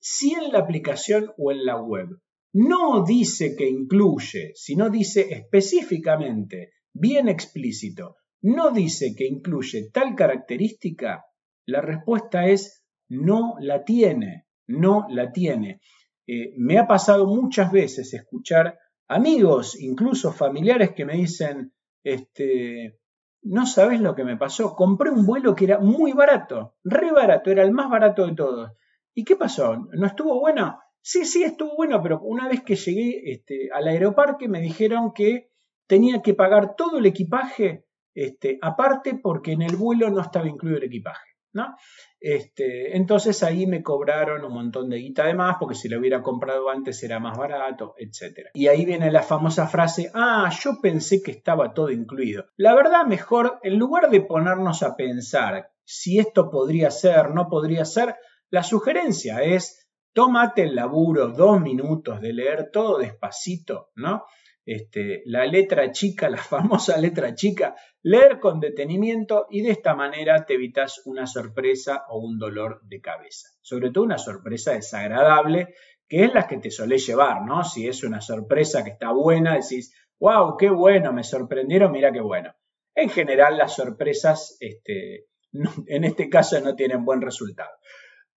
Si 0.00 0.32
en 0.32 0.52
la 0.52 0.60
aplicación 0.60 1.32
o 1.36 1.52
en 1.52 1.64
la 1.64 1.80
web 1.80 2.08
no 2.52 3.04
dice 3.04 3.56
que 3.56 3.68
incluye, 3.68 4.52
sino 4.54 4.90
dice 4.90 5.28
específicamente, 5.30 6.72
bien 6.92 7.28
explícito, 7.28 8.16
no 8.42 8.70
dice 8.70 9.14
que 9.16 9.26
incluye 9.26 9.90
tal 9.92 10.14
característica, 10.14 11.24
la 11.66 11.80
respuesta 11.80 12.46
es 12.46 12.84
no 13.08 13.56
la 13.60 13.84
tiene 13.84 14.48
no 14.68 15.06
la 15.08 15.32
tiene. 15.32 15.80
Eh, 16.26 16.54
me 16.56 16.78
ha 16.78 16.86
pasado 16.86 17.26
muchas 17.26 17.72
veces 17.72 18.14
escuchar 18.14 18.78
amigos, 19.08 19.80
incluso 19.80 20.32
familiares, 20.32 20.92
que 20.94 21.04
me 21.04 21.14
dicen, 21.14 21.72
este, 22.04 22.98
no 23.42 23.66
sabes 23.66 24.00
lo 24.00 24.14
que 24.14 24.24
me 24.24 24.36
pasó, 24.36 24.74
compré 24.74 25.10
un 25.10 25.26
vuelo 25.26 25.54
que 25.54 25.64
era 25.64 25.78
muy 25.80 26.12
barato, 26.12 26.76
re 26.84 27.10
barato, 27.10 27.50
era 27.50 27.62
el 27.62 27.72
más 27.72 27.90
barato 27.90 28.26
de 28.26 28.34
todos. 28.34 28.70
¿Y 29.18 29.24
qué 29.24 29.34
pasó? 29.34 29.74
¿No 29.74 30.06
estuvo 30.06 30.38
bueno? 30.38 30.78
Sí, 31.00 31.24
sí, 31.24 31.42
estuvo 31.42 31.74
bueno, 31.74 32.00
pero 32.00 32.20
una 32.20 32.46
vez 32.46 32.62
que 32.62 32.76
llegué 32.76 33.32
este, 33.32 33.68
al 33.74 33.88
aeroparque 33.88 34.46
me 34.46 34.60
dijeron 34.60 35.12
que 35.12 35.50
tenía 35.88 36.22
que 36.22 36.34
pagar 36.34 36.76
todo 36.76 36.98
el 36.98 37.06
equipaje 37.06 37.84
este, 38.14 38.60
aparte 38.62 39.18
porque 39.20 39.50
en 39.50 39.62
el 39.62 39.74
vuelo 39.74 40.08
no 40.10 40.20
estaba 40.20 40.46
incluido 40.46 40.78
el 40.78 40.84
equipaje. 40.84 41.30
¿no? 41.52 41.74
Este, 42.20 42.96
entonces 42.96 43.42
ahí 43.42 43.66
me 43.66 43.82
cobraron 43.82 44.44
un 44.44 44.52
montón 44.52 44.88
de 44.88 44.98
guita 44.98 45.26
de 45.26 45.34
más 45.34 45.56
porque 45.58 45.74
si 45.74 45.88
lo 45.88 45.98
hubiera 45.98 46.22
comprado 46.22 46.70
antes 46.70 47.02
era 47.02 47.18
más 47.18 47.36
barato, 47.36 47.96
etc. 47.98 48.50
Y 48.54 48.68
ahí 48.68 48.84
viene 48.84 49.10
la 49.10 49.24
famosa 49.24 49.66
frase, 49.66 50.12
ah, 50.14 50.48
yo 50.62 50.80
pensé 50.80 51.24
que 51.24 51.32
estaba 51.32 51.74
todo 51.74 51.90
incluido. 51.90 52.44
La 52.56 52.76
verdad, 52.76 53.04
mejor, 53.04 53.58
en 53.64 53.80
lugar 53.80 54.10
de 54.10 54.20
ponernos 54.20 54.84
a 54.84 54.94
pensar 54.94 55.72
si 55.84 56.18
esto 56.18 56.50
podría 56.50 56.92
ser, 56.92 57.30
no 57.30 57.48
podría 57.48 57.84
ser, 57.84 58.14
la 58.50 58.62
sugerencia 58.62 59.42
es, 59.42 59.88
tómate 60.12 60.62
el 60.62 60.74
laburo 60.74 61.28
dos 61.28 61.60
minutos 61.60 62.20
de 62.20 62.32
leer 62.32 62.70
todo 62.72 62.98
despacito, 62.98 63.90
¿no? 63.94 64.24
Este, 64.64 65.22
la 65.24 65.46
letra 65.46 65.92
chica, 65.92 66.28
la 66.28 66.36
famosa 66.42 66.98
letra 66.98 67.34
chica, 67.34 67.74
leer 68.02 68.38
con 68.38 68.60
detenimiento 68.60 69.46
y 69.50 69.62
de 69.62 69.70
esta 69.70 69.94
manera 69.94 70.44
te 70.44 70.54
evitas 70.54 71.02
una 71.06 71.26
sorpresa 71.26 72.04
o 72.08 72.18
un 72.18 72.38
dolor 72.38 72.80
de 72.84 73.00
cabeza. 73.00 73.48
Sobre 73.60 73.90
todo 73.90 74.04
una 74.04 74.18
sorpresa 74.18 74.72
desagradable, 74.72 75.74
que 76.08 76.24
es 76.24 76.34
la 76.34 76.46
que 76.46 76.58
te 76.58 76.70
solés 76.70 77.06
llevar, 77.06 77.42
¿no? 77.44 77.64
Si 77.64 77.86
es 77.86 78.02
una 78.02 78.20
sorpresa 78.20 78.82
que 78.84 78.90
está 78.90 79.12
buena, 79.12 79.54
decís, 79.54 79.94
wow, 80.18 80.56
qué 80.56 80.70
bueno, 80.70 81.12
me 81.12 81.22
sorprendieron, 81.22 81.92
mira 81.92 82.12
qué 82.12 82.20
bueno. 82.20 82.54
En 82.94 83.10
general 83.10 83.56
las 83.56 83.76
sorpresas, 83.76 84.56
este, 84.60 85.26
en 85.86 86.04
este 86.04 86.28
caso, 86.28 86.60
no 86.60 86.74
tienen 86.74 87.04
buen 87.04 87.20
resultado. 87.20 87.70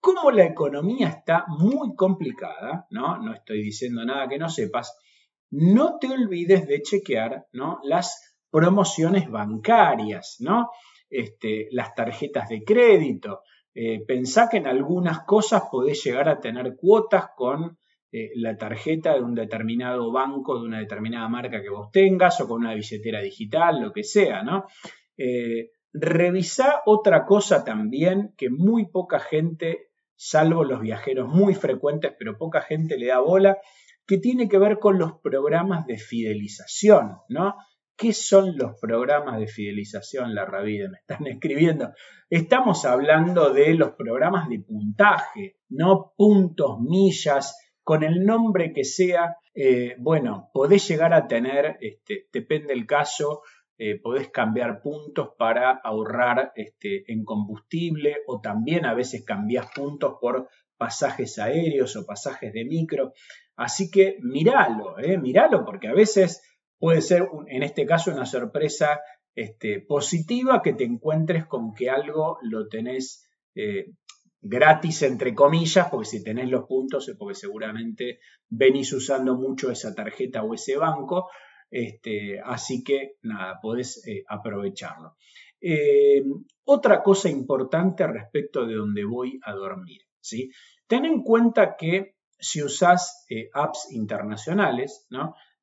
Como 0.02 0.32
la 0.32 0.46
economía 0.46 1.10
está 1.10 1.46
muy 1.48 1.96
complicada, 1.96 2.88
¿no? 2.90 3.20
No 3.20 3.34
estoy 3.34 3.62
diciendo 3.62 4.04
nada 4.04 4.28
que 4.28 4.40
no 4.40 4.50
sepas, 4.50 4.98
no 5.52 6.00
te 6.00 6.08
olvides 6.08 6.68
de 6.68 6.82
chequear 6.82 7.46
¿no? 7.54 7.80
las 7.84 8.36
promociones 8.50 9.30
bancarias, 9.30 10.38
¿no? 10.40 10.72
Este, 11.10 11.68
las 11.72 11.94
tarjetas 11.94 12.50
de 12.50 12.64
crédito. 12.64 13.42
Eh, 13.74 14.04
pensá 14.06 14.50
que 14.50 14.58
en 14.58 14.68
algunas 14.68 15.24
cosas 15.24 15.64
podés 15.72 16.04
llegar 16.04 16.28
a 16.30 16.40
tener 16.40 16.76
cuotas 16.76 17.28
con 17.36 17.78
eh, 18.12 18.32
la 18.36 18.58
tarjeta 18.58 19.14
de 19.14 19.22
un 19.22 19.36
determinado 19.36 20.12
banco, 20.12 20.60
de 20.60 20.66
una 20.66 20.80
determinada 20.80 21.30
marca 21.30 21.62
que 21.62 21.70
vos 21.70 21.92
tengas, 21.92 22.42
o 22.42 22.48
con 22.48 22.62
una 22.62 22.74
billetera 22.74 23.22
digital, 23.22 23.82
lo 23.82 23.94
que 23.94 24.04
sea, 24.04 24.44
¿no? 24.44 24.66
Eh, 25.16 25.70
revisá 25.94 26.82
otra 26.86 27.26
cosa 27.26 27.64
también 27.64 28.34
que 28.38 28.50
muy 28.50 28.88
poca 28.88 29.20
gente, 29.20 29.91
salvo 30.24 30.64
los 30.64 30.82
viajeros 30.82 31.28
muy 31.28 31.56
frecuentes, 31.56 32.14
pero 32.18 32.38
poca 32.38 32.62
gente 32.62 32.96
le 32.96 33.08
da 33.08 33.20
bola, 33.20 33.58
que 34.06 34.20
tiene 34.20 34.48
que 34.48 34.60
ver 34.60 34.78
con 34.78 35.00
los 35.00 35.14
programas 35.20 35.88
de 35.88 35.98
fidelización, 35.98 37.18
¿no? 37.28 37.56
¿Qué 37.98 38.14
son 38.14 38.56
los 38.56 38.80
programas 38.80 39.40
de 39.40 39.48
fidelización, 39.48 40.36
la 40.36 40.46
Ravide? 40.46 40.90
Me 40.90 40.98
están 41.00 41.26
escribiendo. 41.28 41.94
Estamos 42.30 42.86
hablando 42.86 43.52
de 43.52 43.74
los 43.74 43.94
programas 43.94 44.48
de 44.48 44.60
puntaje, 44.60 45.56
no 45.70 46.14
puntos, 46.16 46.80
millas, 46.80 47.58
con 47.84 48.04
el 48.04 48.24
nombre 48.24 48.74
que 48.74 48.84
sea. 48.84 49.38
Eh, 49.56 49.96
bueno, 49.98 50.52
podés 50.54 50.88
llegar 50.88 51.16
a 51.16 51.28
tener, 51.28 51.78
este, 51.82 52.28
depende 52.32 52.76
del 52.76 52.86
caso, 52.86 53.42
eh, 53.84 54.00
podés 54.00 54.30
cambiar 54.30 54.80
puntos 54.80 55.30
para 55.40 55.72
ahorrar 55.72 56.52
este, 56.56 57.12
en 57.12 57.26
combustible 57.26 58.18
o 58.28 58.40
también 58.40 58.86
a 58.86 58.94
veces 58.94 59.24
cambias 59.24 59.72
puntos 59.74 60.18
por 60.22 60.50
pasajes 60.78 61.40
aéreos 61.40 61.96
o 61.96 62.06
pasajes 62.06 62.54
de 62.54 62.64
micro. 62.64 63.14
Así 63.56 63.90
que 63.90 64.18
míralo, 64.22 65.00
eh, 65.00 65.18
míralo, 65.18 65.66
porque 65.66 65.88
a 65.88 65.96
veces 65.96 66.44
puede 66.78 67.02
ser, 67.02 67.28
en 67.48 67.64
este 67.64 67.88
caso, 67.88 68.12
una 68.12 68.28
sorpresa 68.28 69.02
este, 69.34 69.80
positiva 69.80 70.62
que 70.62 70.74
te 70.74 70.84
encuentres 70.84 71.48
con 71.48 71.74
que 71.74 71.90
algo 71.90 72.38
lo 72.44 72.68
tenés 72.68 73.28
eh, 73.56 73.88
gratis, 74.42 75.02
entre 75.02 75.34
comillas, 75.34 75.88
porque 75.90 76.06
si 76.06 76.24
tenés 76.24 76.52
los 76.52 76.66
puntos 76.66 77.10
es 77.10 77.18
porque 77.18 77.34
seguramente 77.34 78.20
venís 78.48 78.94
usando 78.94 79.34
mucho 79.34 79.72
esa 79.72 79.96
tarjeta 79.96 80.44
o 80.44 80.54
ese 80.54 80.78
banco. 80.78 81.32
Este, 81.72 82.40
así 82.40 82.84
que 82.84 83.14
nada, 83.24 83.60
podés 83.62 84.06
eh, 84.06 84.24
aprovecharlo. 84.28 85.16
otra 86.66 87.02
cosa 87.02 87.30
importante 87.30 88.06
respecto 88.06 88.66
de 88.66 88.76
donde 88.76 89.06
voy 89.06 89.40
a 89.44 89.54
dormir. 89.54 90.02
¿sí? 90.20 90.52
Ten 90.88 91.06
en 91.06 91.24
cuenta 91.24 91.76
que 91.78 92.16
si 92.42 92.62
usas 92.64 93.26
eh, 93.30 93.50
apps 93.54 93.92
internacionales, 93.92 95.08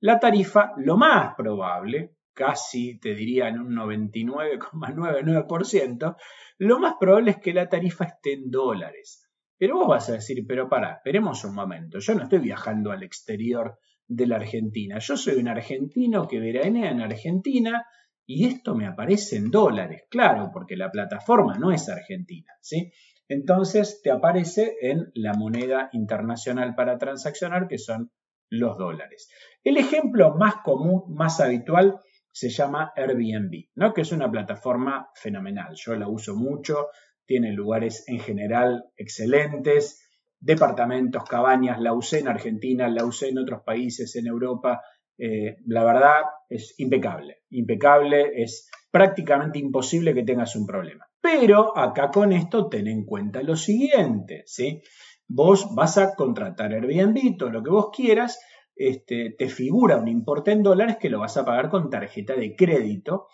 la 0.01 0.21
tarifa, 0.21 0.73
lo 0.77 0.97
más 0.97 1.35
probable, 1.37 2.15
casi 2.33 3.01
te 3.01 3.15
diría 3.15 3.49
en 3.49 3.59
un 3.59 3.75
99,99%, 3.75 6.17
lo 6.59 6.79
más 6.79 6.95
probable 6.99 7.33
es 7.33 7.39
que 7.39 7.53
la 7.53 7.69
tarifa 7.69 8.05
esté 8.05 8.35
en 8.35 8.49
dólares. 8.51 9.29
Pero 9.59 9.75
vos 9.75 9.89
vas 9.89 10.09
a 10.09 10.13
decir, 10.13 10.45
pero 10.47 10.69
para, 10.69 10.93
esperemos 10.95 11.45
un 11.45 11.57
momento, 11.57 11.99
yo 11.99 12.15
no 12.15 12.23
estoy 12.23 12.39
viajando 12.39 12.93
al 12.93 13.03
exterior 13.03 13.81
de 14.09 14.27
la 14.27 14.37
Argentina, 14.37 14.99
yo 14.99 15.17
soy 15.17 15.37
un 15.37 15.49
argentino 15.49 16.27
que 16.27 16.41
veranea 16.41 16.91
en 16.91 17.03
Argentina 17.03 17.87
y 18.27 18.47
esto 18.47 18.75
me 18.75 18.87
aparece 18.87 19.37
en 19.37 19.51
dólares, 19.51 20.05
claro, 20.11 20.51
porque 20.53 20.77
la 20.77 20.91
plataforma 20.91 21.59
no 21.59 21.71
es 21.71 21.89
argentina, 21.89 22.53
¿sí? 22.61 22.91
entonces 23.29 24.01
te 24.03 24.11
aparece 24.11 24.77
en 24.81 25.11
la 25.15 25.35
moneda 25.35 25.91
internacional 25.93 26.75
para 26.75 26.99
transaccionar, 26.99 27.69
que 27.69 27.79
son 27.79 28.11
los 28.51 28.79
dólares. 28.79 29.29
El 29.63 29.77
ejemplo 29.77 30.35
más 30.35 30.57
común, 30.65 31.05
más 31.15 31.41
habitual, 31.41 32.01
se 32.33 32.49
llama 32.49 32.93
Airbnb, 32.97 33.69
¿no? 33.75 33.93
que 33.93 34.03
es 34.03 34.13
una 34.13 34.31
plataforma 34.31 35.09
fenomenal. 35.15 35.75
Yo 35.75 35.95
la 35.97 36.09
uso 36.09 36.35
mucho, 36.35 36.89
tiene 37.27 37.53
lugares 37.53 38.05
en 38.09 38.21
general 38.21 38.85
excelentes, 38.97 40.08
departamentos, 40.41 41.25
cabañas, 41.25 41.81
la 41.81 41.93
usé 41.93 42.21
en 42.21 42.29
Argentina, 42.29 42.89
la 42.89 43.05
usé 43.05 43.29
en 43.29 43.39
otros 43.39 43.63
países, 43.63 44.15
en 44.17 44.27
Europa. 44.27 44.83
Eh, 45.17 45.57
la 45.67 45.85
verdad 45.85 46.23
es 46.49 46.75
impecable, 46.79 47.39
impecable, 47.51 48.43
es 48.43 48.71
prácticamente 48.91 49.59
imposible 49.59 50.15
que 50.15 50.23
tengas 50.23 50.55
un 50.57 50.67
problema. 50.67 51.07
Pero 51.21 51.77
acá 51.77 52.11
con 52.11 52.33
esto 52.33 52.69
ten 52.69 52.87
en 52.87 53.05
cuenta 53.05 53.43
lo 53.43 53.57
siguiente, 53.57 54.45
¿sí? 54.47 54.81
Vos 55.27 55.75
vas 55.75 55.99
a 55.99 56.15
contratar 56.15 56.73
Airbnb, 56.73 57.37
todo 57.37 57.51
lo 57.51 57.63
que 57.63 57.71
vos 57.71 57.91
quieras, 57.95 58.39
este, 58.75 59.35
te 59.37 59.49
figura 59.49 59.97
un 59.97 60.09
importe 60.09 60.53
en 60.53 60.63
dólares 60.63 60.97
que 61.01 61.11
lo 61.11 61.19
vas 61.19 61.37
a 61.37 61.45
pagar 61.45 61.69
con 61.69 61.91
tarjeta 61.91 62.35
de 62.35 62.55
crédito 62.55 63.27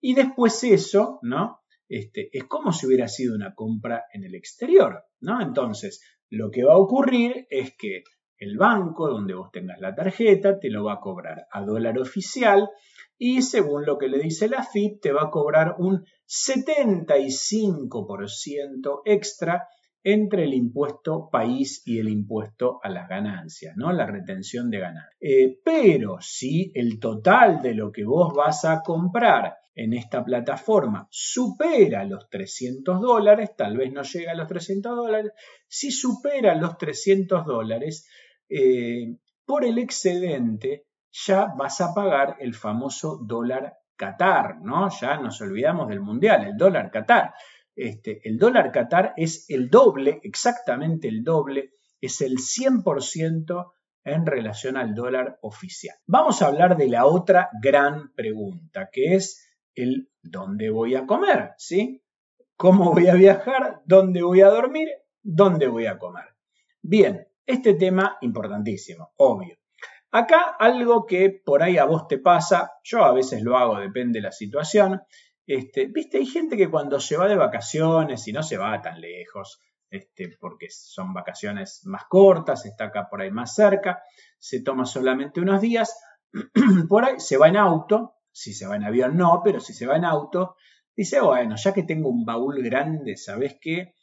y 0.00 0.14
después 0.14 0.62
eso, 0.64 1.20
¿no? 1.22 1.60
Este, 1.88 2.28
es 2.36 2.44
como 2.44 2.72
si 2.72 2.86
hubiera 2.86 3.08
sido 3.08 3.34
una 3.34 3.54
compra 3.54 4.04
en 4.12 4.24
el 4.24 4.34
exterior, 4.34 5.04
¿no? 5.20 5.40
Entonces, 5.40 6.02
lo 6.30 6.50
que 6.50 6.64
va 6.64 6.74
a 6.74 6.78
ocurrir 6.78 7.46
es 7.50 7.74
que 7.76 8.04
el 8.38 8.56
banco 8.56 9.08
donde 9.08 9.34
vos 9.34 9.50
tengas 9.50 9.80
la 9.80 9.94
tarjeta 9.94 10.58
te 10.60 10.70
lo 10.70 10.84
va 10.84 10.94
a 10.94 11.00
cobrar 11.00 11.46
a 11.50 11.60
dólar 11.62 11.98
oficial 11.98 12.70
y 13.16 13.42
según 13.42 13.84
lo 13.84 13.98
que 13.98 14.08
le 14.08 14.18
dice 14.18 14.48
la 14.48 14.62
FIP 14.62 15.00
te 15.00 15.12
va 15.12 15.24
a 15.24 15.30
cobrar 15.30 15.74
un 15.78 16.04
75% 16.26 19.02
extra 19.04 19.68
entre 20.04 20.44
el 20.44 20.54
impuesto 20.54 21.28
país 21.30 21.82
y 21.84 21.98
el 21.98 22.08
impuesto 22.08 22.78
a 22.82 22.88
las 22.88 23.08
ganancias, 23.08 23.76
¿no? 23.76 23.92
La 23.92 24.06
retención 24.06 24.70
de 24.70 24.78
ganancias. 24.78 25.16
Eh, 25.20 25.58
pero 25.64 26.18
si 26.20 26.70
el 26.74 27.00
total 27.00 27.60
de 27.60 27.74
lo 27.74 27.90
que 27.90 28.04
vos 28.04 28.32
vas 28.32 28.64
a 28.64 28.82
comprar 28.82 29.56
en 29.78 29.94
esta 29.94 30.24
plataforma 30.24 31.06
supera 31.08 32.04
los 32.04 32.28
300 32.28 33.00
dólares, 33.00 33.50
tal 33.56 33.76
vez 33.76 33.92
no 33.92 34.02
llega 34.02 34.32
a 34.32 34.34
los 34.34 34.48
300 34.48 34.96
dólares, 34.96 35.32
si 35.68 35.92
supera 35.92 36.56
los 36.56 36.76
300 36.78 37.46
dólares, 37.46 38.08
eh, 38.48 39.16
por 39.46 39.64
el 39.64 39.78
excedente 39.78 40.86
ya 41.12 41.54
vas 41.56 41.80
a 41.80 41.94
pagar 41.94 42.36
el 42.40 42.54
famoso 42.54 43.20
dólar 43.24 43.76
Qatar, 43.94 44.60
¿no? 44.60 44.88
Ya 44.90 45.16
nos 45.18 45.40
olvidamos 45.40 45.88
del 45.88 46.00
mundial, 46.00 46.44
el 46.44 46.56
dólar 46.56 46.90
Qatar. 46.90 47.34
Este, 47.74 48.20
el 48.28 48.36
dólar 48.36 48.72
Qatar 48.72 49.14
es 49.16 49.48
el 49.48 49.70
doble, 49.70 50.20
exactamente 50.24 51.06
el 51.06 51.22
doble, 51.22 51.74
es 52.00 52.20
el 52.20 52.38
100% 52.38 53.72
en 54.02 54.26
relación 54.26 54.76
al 54.76 54.94
dólar 54.94 55.38
oficial. 55.42 55.96
Vamos 56.06 56.42
a 56.42 56.46
hablar 56.46 56.76
de 56.76 56.88
la 56.88 57.06
otra 57.06 57.48
gran 57.62 58.12
pregunta, 58.14 58.88
que 58.92 59.14
es 59.14 59.47
el 59.82 60.10
¿dónde 60.22 60.70
voy 60.70 60.94
a 60.94 61.06
comer? 61.06 61.52
¿Sí? 61.56 62.02
¿Cómo 62.56 62.92
voy 62.92 63.08
a 63.08 63.14
viajar? 63.14 63.82
¿Dónde 63.84 64.22
voy 64.22 64.40
a 64.40 64.48
dormir? 64.48 64.88
¿Dónde 65.22 65.68
voy 65.68 65.86
a 65.86 65.98
comer? 65.98 66.24
Bien, 66.82 67.26
este 67.46 67.74
tema 67.74 68.18
importantísimo, 68.20 69.12
obvio. 69.16 69.56
Acá 70.10 70.56
algo 70.58 71.06
que 71.06 71.30
por 71.44 71.62
ahí 71.62 71.78
a 71.78 71.84
vos 71.84 72.08
te 72.08 72.18
pasa, 72.18 72.72
yo 72.82 73.04
a 73.04 73.12
veces 73.12 73.42
lo 73.42 73.56
hago, 73.56 73.78
depende 73.78 74.18
de 74.18 74.22
la 74.22 74.32
situación, 74.32 75.02
este, 75.48 75.86
Viste, 75.86 76.18
hay 76.18 76.26
gente 76.26 76.58
que 76.58 76.70
cuando 76.70 77.00
se 77.00 77.16
va 77.16 77.26
de 77.26 77.34
vacaciones 77.34 78.28
y 78.28 78.32
no 78.32 78.42
se 78.42 78.58
va 78.58 78.82
tan 78.82 79.00
lejos, 79.00 79.60
este, 79.88 80.36
porque 80.38 80.66
son 80.68 81.14
vacaciones 81.14 81.80
más 81.86 82.04
cortas, 82.06 82.66
está 82.66 82.84
acá 82.84 83.08
por 83.08 83.22
ahí 83.22 83.30
más 83.30 83.54
cerca, 83.54 84.02
se 84.38 84.62
toma 84.62 84.84
solamente 84.84 85.40
unos 85.40 85.62
días, 85.62 85.98
por 86.88 87.06
ahí 87.06 87.18
se 87.18 87.38
va 87.38 87.48
en 87.48 87.56
auto, 87.56 88.17
si 88.38 88.54
se 88.54 88.68
va 88.68 88.76
en 88.76 88.84
avión 88.84 89.16
no, 89.16 89.40
pero 89.42 89.58
si 89.58 89.74
se 89.74 89.84
va 89.84 89.96
en 89.96 90.04
auto, 90.04 90.54
dice, 90.96 91.20
bueno, 91.20 91.56
ya 91.56 91.74
que 91.74 91.82
tengo 91.82 92.08
un 92.08 92.24
baúl 92.24 92.62
grande, 92.62 93.16
¿sabes 93.16 93.56
qué? 93.60 93.94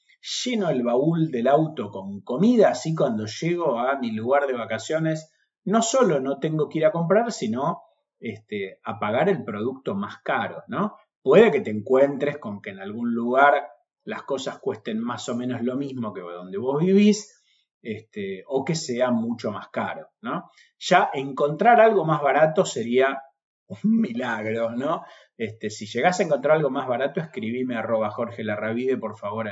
Lleno 0.43 0.69
el 0.69 0.83
baúl 0.83 1.31
del 1.31 1.47
auto 1.47 1.89
con 1.89 2.19
comida, 2.19 2.69
así 2.69 2.93
cuando 2.93 3.27
llego 3.27 3.79
a 3.79 3.97
mi 3.97 4.11
lugar 4.11 4.45
de 4.47 4.53
vacaciones, 4.53 5.31
no 5.63 5.81
solo 5.81 6.19
no 6.19 6.37
tengo 6.39 6.67
que 6.67 6.79
ir 6.79 6.85
a 6.85 6.91
comprar, 6.91 7.31
sino 7.31 7.83
este, 8.19 8.81
a 8.83 8.99
pagar 8.99 9.29
el 9.29 9.45
producto 9.45 9.95
más 9.95 10.17
caro, 10.21 10.63
¿no? 10.67 10.97
Puede 11.21 11.49
que 11.49 11.61
te 11.61 11.71
encuentres 11.71 12.37
con 12.37 12.61
que 12.61 12.71
en 12.71 12.79
algún 12.79 13.13
lugar 13.13 13.69
las 14.03 14.23
cosas 14.23 14.59
cuesten 14.59 14.99
más 14.99 15.29
o 15.29 15.35
menos 15.35 15.61
lo 15.61 15.77
mismo 15.77 16.13
que 16.13 16.19
donde 16.19 16.57
vos 16.57 16.83
vivís, 16.83 17.41
este, 17.81 18.43
o 18.47 18.65
que 18.65 18.75
sea 18.75 19.11
mucho 19.11 19.51
más 19.51 19.69
caro, 19.69 20.09
¿no? 20.21 20.51
Ya 20.77 21.09
encontrar 21.13 21.79
algo 21.79 22.03
más 22.03 22.21
barato 22.21 22.65
sería 22.65 23.21
un 23.67 23.99
milagro, 23.99 24.71
¿no? 24.71 25.03
Este, 25.37 25.69
si 25.69 25.85
llegás 25.87 26.19
a 26.19 26.23
encontrar 26.23 26.57
algo 26.57 26.69
más 26.69 26.87
barato, 26.87 27.19
escribime 27.19 27.75
arroba 27.75 28.09
Jorge 28.11 28.43
Larravide, 28.43 28.97
por 28.97 29.17
favor, 29.17 29.49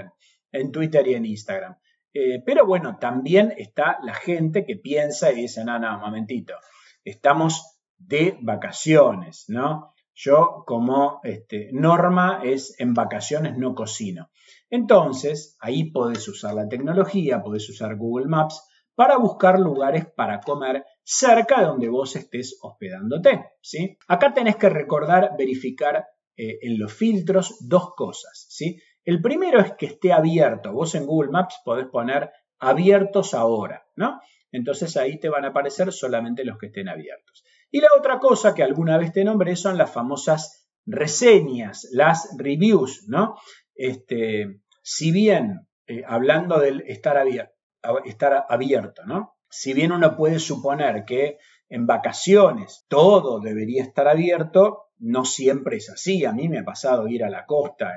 en, 0.52 0.72
Twitter 0.72 1.08
y 1.08 1.16
en 1.16 1.26
Instagram. 1.26 1.78
Eh, 2.14 2.42
pero 2.46 2.66
bueno, 2.66 2.98
también 3.00 3.54
está 3.58 3.98
la 4.04 4.14
gente 4.14 4.66
que 4.66 4.76
piensa 4.76 5.32
y 5.32 5.36
dice, 5.36 5.66
no, 5.66 5.80
no, 5.80 5.98
momentito, 6.00 6.54
estamos 7.04 7.80
de 7.98 8.38
vacaciones, 8.42 9.46
¿no? 9.48 9.94
Yo 10.14 10.64
como 10.68 11.22
este, 11.24 11.70
norma 11.72 12.42
es 12.44 12.80
en 12.80 12.94
vacaciones 12.94 13.58
no 13.58 13.74
cocino. 13.74 14.30
Entonces, 14.70 15.58
ahí 15.60 15.92
podés 15.92 16.28
usar 16.28 16.54
la 16.54 16.68
tecnología, 16.68 17.42
podés 17.42 17.68
usar 17.70 17.96
Google 17.96 18.28
Maps 18.28 18.64
para 18.96 19.18
buscar 19.18 19.60
lugares 19.60 20.06
para 20.16 20.40
comer 20.40 20.86
cerca 21.04 21.60
de 21.60 21.68
donde 21.68 21.90
vos 21.90 22.16
estés 22.16 22.58
hospedándote. 22.62 23.52
¿sí? 23.62 23.98
Acá 24.08 24.34
tenés 24.34 24.56
que 24.56 24.70
recordar 24.70 25.32
verificar 25.38 26.06
eh, 26.36 26.60
en 26.62 26.80
los 26.80 26.94
filtros 26.94 27.58
dos 27.68 27.94
cosas. 27.96 28.48
¿sí? 28.50 28.80
El 29.04 29.22
primero 29.22 29.60
es 29.60 29.74
que 29.74 29.88
esté 29.88 30.14
abierto. 30.14 30.72
Vos 30.74 30.96
en 30.96 31.06
Google 31.06 31.32
Maps 31.32 31.60
podés 31.64 31.88
poner 31.88 32.32
abiertos 32.60 33.34
ahora, 33.34 33.86
¿no? 33.96 34.22
Entonces 34.52 34.96
ahí 34.98 35.20
te 35.20 35.30
van 35.30 35.46
a 35.46 35.50
aparecer 35.50 35.92
solamente 35.92 36.46
los 36.46 36.58
que 36.58 36.68
estén 36.68 36.88
abiertos. 36.88 37.44
Y 37.72 37.82
la 37.82 37.90
otra 37.98 38.20
cosa 38.20 38.54
que 38.54 38.64
alguna 38.64 38.98
vez 38.98 39.12
te 39.12 39.24
nombré 39.24 39.56
son 39.56 39.78
las 39.78 39.92
famosas 39.92 40.70
reseñas, 40.86 41.88
las 41.92 42.30
reviews, 42.38 43.06
¿no? 43.08 43.36
Este, 43.74 44.62
si 44.82 45.12
bien, 45.12 45.68
eh, 45.88 46.04
hablando 46.06 46.60
del 46.60 46.82
estar 46.82 47.18
abierto, 47.18 47.54
estar 48.06 48.46
abierto, 48.48 49.04
¿no? 49.06 49.33
Si 49.56 49.74
bien 49.74 49.92
uno 49.92 50.18
puede 50.18 50.40
suponer 50.40 51.06
que 51.06 51.38
en 51.70 51.86
vacaciones 51.86 52.86
todo 52.88 53.40
debería 53.40 53.84
estar 53.84 54.08
abierto, 54.08 54.86
no 54.98 55.26
siempre 55.26 55.78
es 55.78 55.92
así. 55.92 56.26
A 56.26 56.34
mí 56.34 56.50
me 56.50 56.60
ha 56.60 56.66
pasado 56.66 57.08
ir 57.08 57.24
a 57.24 57.30
la 57.30 57.46
costa 57.46 57.92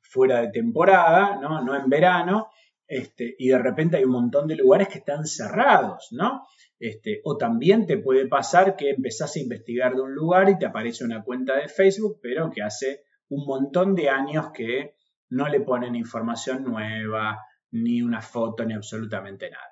fuera 0.00 0.40
de 0.40 0.50
temporada, 0.52 1.36
¿no? 1.40 1.74
En 1.74 1.90
verano, 1.90 2.50
este, 2.86 3.34
y 3.38 3.48
de 3.48 3.58
repente 3.58 3.96
hay 3.96 4.04
un 4.04 4.12
montón 4.12 4.46
de 4.46 4.54
lugares 4.54 4.86
que 4.86 4.98
están 4.98 5.26
cerrados, 5.26 6.08
¿no? 6.12 6.46
Este, 6.78 7.20
o 7.24 7.36
también 7.36 7.86
te 7.86 7.98
puede 7.98 8.28
pasar 8.28 8.76
que 8.76 8.90
empezás 8.90 9.34
a 9.34 9.40
investigar 9.40 9.96
de 9.96 10.02
un 10.02 10.14
lugar 10.14 10.48
y 10.48 10.58
te 10.58 10.66
aparece 10.66 11.04
una 11.04 11.24
cuenta 11.24 11.56
de 11.56 11.68
Facebook, 11.68 12.20
pero 12.22 12.50
que 12.50 12.62
hace 12.62 13.02
un 13.28 13.44
montón 13.46 13.96
de 13.96 14.10
años 14.10 14.52
que 14.52 14.94
no 15.28 15.48
le 15.48 15.60
ponen 15.60 15.96
información 15.96 16.62
nueva, 16.62 17.40
ni 17.72 18.00
una 18.00 18.22
foto, 18.22 18.64
ni 18.64 18.74
absolutamente 18.74 19.50
nada. 19.50 19.69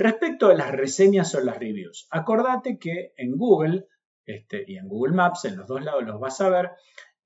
Respecto 0.00 0.46
a 0.46 0.54
las 0.54 0.70
reseñas 0.70 1.34
o 1.34 1.40
las 1.40 1.58
reviews, 1.58 2.06
acordate 2.12 2.78
que 2.78 3.14
en 3.16 3.36
Google 3.36 3.88
este, 4.24 4.62
y 4.64 4.76
en 4.76 4.86
Google 4.86 5.12
Maps, 5.12 5.44
en 5.46 5.56
los 5.56 5.66
dos 5.66 5.82
lados 5.82 6.04
los 6.04 6.20
vas 6.20 6.40
a 6.40 6.48
ver, 6.48 6.70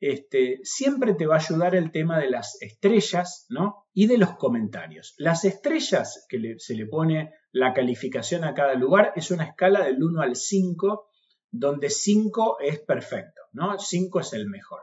este, 0.01 0.59
siempre 0.63 1.13
te 1.13 1.27
va 1.27 1.35
a 1.35 1.39
ayudar 1.39 1.75
el 1.75 1.93
tema 1.93 2.19
de 2.19 2.31
las 2.31 2.57
estrellas 2.63 3.45
¿no? 3.51 3.85
y 3.93 4.07
de 4.07 4.17
los 4.17 4.37
comentarios. 4.37 5.15
Las 5.19 5.45
estrellas 5.45 6.25
que 6.31 6.55
se 6.57 6.75
le 6.75 6.87
pone 6.87 7.35
la 7.51 7.75
calificación 7.75 8.43
a 8.43 8.55
cada 8.55 8.73
lugar 8.73 9.13
es 9.17 9.31
una 9.31 9.45
escala 9.45 9.85
del 9.85 10.03
1 10.03 10.23
al 10.23 10.35
5, 10.35 11.11
donde 11.51 11.91
5 11.91 12.57
es 12.61 12.81
perfecto, 12.81 13.43
¿no? 13.53 13.79
5 13.79 14.21
es 14.21 14.33
el 14.33 14.49
mejor. 14.49 14.81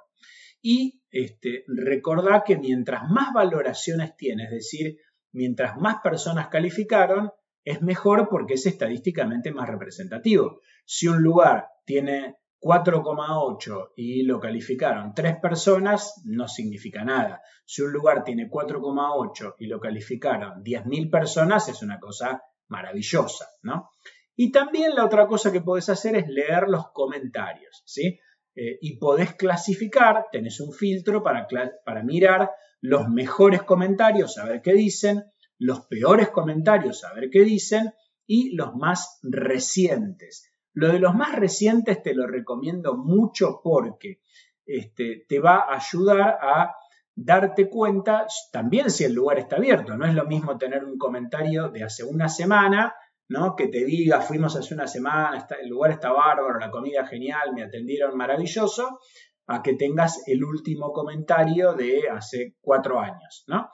Y 0.62 1.02
este, 1.10 1.64
recordá 1.66 2.44
que 2.46 2.56
mientras 2.56 3.10
más 3.10 3.34
valoraciones 3.34 4.16
tiene, 4.16 4.44
es 4.44 4.52
decir, 4.52 4.98
mientras 5.32 5.76
más 5.78 6.02
personas 6.04 6.50
calificaron, 6.50 7.32
es 7.64 7.82
mejor 7.82 8.30
porque 8.30 8.56
es 8.56 8.66
estadísticamente 8.66 9.52
más 9.52 9.68
representativo. 9.70 10.62
Si 10.86 11.08
un 11.08 11.22
lugar 11.22 11.68
tiene 11.86 12.38
4,8 12.60 13.92
y 13.96 14.24
lo 14.24 14.40
calificaron 14.40 15.14
3 15.14 15.38
personas, 15.42 16.22
no 16.26 16.48
significa 16.48 17.04
nada. 17.04 17.42
Si 17.66 17.82
un 17.82 17.92
lugar 17.92 18.24
tiene 18.24 18.50
4,8 18.50 19.56
y 19.60 19.68
lo 19.68 19.80
calificaron 19.80 20.64
10.000 20.64 21.10
personas, 21.10 21.70
es 21.70 21.82
una 21.82 22.00
cosa 22.00 22.42
maravillosa, 22.68 23.48
¿no? 23.64 23.90
Y 24.36 24.52
también 24.52 24.96
la 24.96 25.06
otra 25.06 25.28
cosa 25.28 25.52
que 25.52 25.62
podés 25.62 25.90
hacer 25.90 26.16
es 26.16 26.28
leer 26.28 26.70
los 26.70 26.92
comentarios, 26.92 27.84
¿sí? 27.86 28.20
Eh, 28.56 28.78
y 28.82 28.98
podés 28.98 29.36
clasificar, 29.36 30.26
tenés 30.32 30.60
un 30.60 30.74
filtro 30.74 31.22
para, 31.24 31.48
para 31.86 32.04
mirar 32.04 32.50
los 32.82 33.10
mejores 33.10 33.64
comentarios, 33.64 34.38
a 34.38 34.46
ver 34.46 34.62
qué 34.62 34.74
dicen, 34.74 35.24
los 35.60 35.86
peores 35.86 36.30
comentarios, 36.30 37.04
a 37.04 37.14
ver 37.14 37.30
qué 37.30 37.42
dicen, 37.42 37.94
y 38.26 38.56
los 38.56 38.76
más 38.76 39.20
recientes. 39.22 40.52
Lo 40.74 40.92
de 40.92 41.00
los 41.00 41.14
más 41.14 41.36
recientes 41.36 42.02
te 42.02 42.14
lo 42.14 42.28
recomiendo 42.28 42.96
mucho 42.96 43.60
porque 43.64 44.22
este, 44.66 45.26
te 45.28 45.40
va 45.40 45.66
a 45.68 45.76
ayudar 45.76 46.38
a 46.42 46.76
darte 47.16 47.70
cuenta 47.70 48.28
también 48.52 48.90
si 48.90 49.04
el 49.04 49.14
lugar 49.14 49.40
está 49.40 49.58
abierto. 49.58 49.98
No 49.98 50.06
es 50.06 50.14
lo 50.14 50.26
mismo 50.26 50.58
tener 50.58 50.86
un 50.86 50.98
comentario 50.98 51.70
de 51.70 51.84
hace 51.84 52.04
una 52.04 52.30
semana, 52.30 52.96
¿no? 53.28 53.56
Que 53.56 53.68
te 53.68 53.84
diga, 53.84 54.22
fuimos 54.22 54.56
hace 54.56 54.74
una 54.74 54.88
semana, 54.88 55.46
el 55.62 55.70
lugar 55.70 55.92
está 55.92 56.12
bárbaro, 56.12 56.60
la 56.60 56.72
comida 56.72 57.06
genial, 57.06 57.54
me 57.54 57.64
atendieron 57.64 58.16
maravilloso, 58.16 59.00
a 59.48 59.62
que 59.64 59.74
tengas 59.74 60.28
el 60.28 60.44
último 60.44 60.94
comentario 60.94 61.74
de 61.74 62.08
hace 62.10 62.56
cuatro 62.62 63.00
años, 63.00 63.44
¿no? 63.48 63.70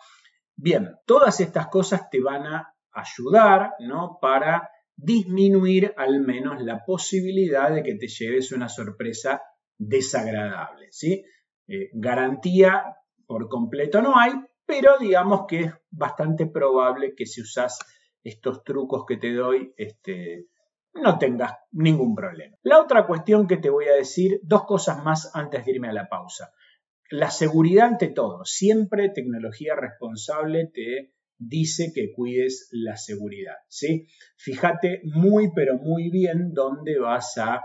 Bien, 0.56 0.96
todas 1.06 1.39
estas 1.39 1.68
cosas 1.68 2.10
te 2.10 2.22
van 2.22 2.48
a 2.48 2.74
ayudar, 2.91 3.74
¿no? 3.80 4.18
Para 4.22 4.70
disminuir 4.96 5.94
al 5.98 6.22
menos 6.22 6.62
la 6.62 6.84
posibilidad 6.86 7.74
de 7.74 7.84
que 7.84 7.96
te 7.96 8.08
lleves 8.08 8.52
una 8.52 8.70
sorpresa 8.70 9.41
desagradable. 9.78 10.88
¿sí? 10.91 11.24
Eh, 11.68 11.89
garantía 11.94 12.96
por 13.26 13.50
completo 13.50 14.02
no 14.02 14.18
hay, 14.18 14.34
pero 14.65 14.98
digamos 14.98 15.46
que 15.48 15.62
es 15.62 15.74
bastante 15.89 16.46
probable 16.46 17.13
que 17.15 17.26
si 17.26 17.41
usas 17.41 17.80
estos 18.24 18.63
trucos 18.63 19.04
que 19.08 19.18
te 19.18 19.34
doy, 19.34 19.74
este, 19.78 20.48
no 20.94 21.18
tengas 21.18 21.54
ningún 21.72 22.15
problema. 22.15 22.58
La 22.63 22.80
otra 22.80 23.06
cuestión 23.06 23.48
que 23.48 23.58
te 23.58 23.70
voy 23.70 23.86
a 23.88 23.94
decir, 23.94 24.39
dos 24.44 24.63
cosas 24.65 25.04
más 25.04 25.36
antes 25.36 25.65
de 25.65 25.72
irme 25.72 25.89
a 25.89 25.94
la 25.94 26.08
pausa. 26.08 26.52
La 27.12 27.30
seguridad 27.30 27.88
ante 27.88 28.08
todo. 28.08 28.46
Siempre 28.46 29.10
tecnología 29.10 29.76
responsable 29.76 30.72
te 30.74 31.13
dice 31.38 31.91
que 31.94 32.12
cuides 32.13 32.68
la 32.72 32.98
seguridad. 32.98 33.58
¿sí? 33.68 34.08
Fíjate 34.38 35.02
muy 35.04 35.52
pero 35.54 35.78
muy 35.78 36.10
bien 36.10 36.54
dónde 36.54 36.98
vas 36.98 37.38
a 37.38 37.62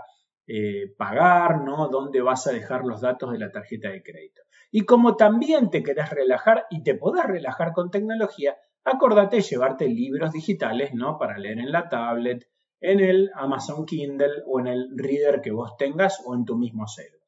eh, 0.47 0.93
pagar, 0.97 1.63
¿no? 1.63 1.87
dónde 1.89 2.21
vas 2.21 2.45
a 2.47 2.51
dejar 2.51 2.83
los 2.83 3.01
datos 3.01 3.31
de 3.31 3.39
la 3.39 3.51
tarjeta 3.51 3.89
de 3.89 4.03
crédito. 4.03 4.41
Y 4.69 4.85
como 4.85 5.15
también 5.15 5.69
te 5.69 5.83
querés 5.83 6.09
relajar 6.09 6.65
y 6.69 6.83
te 6.83 6.95
podés 6.95 7.25
relajar 7.25 7.73
con 7.73 7.89
tecnología, 7.89 8.55
acordate 8.83 9.37
de 9.37 9.41
llevarte 9.41 9.87
libros 9.87 10.31
digitales 10.31 10.93
¿no? 10.93 11.17
para 11.17 11.37
leer 11.37 11.59
en 11.59 11.71
la 11.71 11.89
tablet, 11.89 12.47
en 12.79 12.99
el 12.99 13.31
Amazon 13.35 13.85
Kindle 13.85 14.43
o 14.45 14.59
en 14.59 14.67
el 14.67 14.89
reader 14.95 15.41
que 15.41 15.51
vos 15.51 15.75
tengas 15.77 16.21
o 16.25 16.35
en 16.35 16.45
tu 16.45 16.57
mismo 16.57 16.87
celo. 16.87 17.20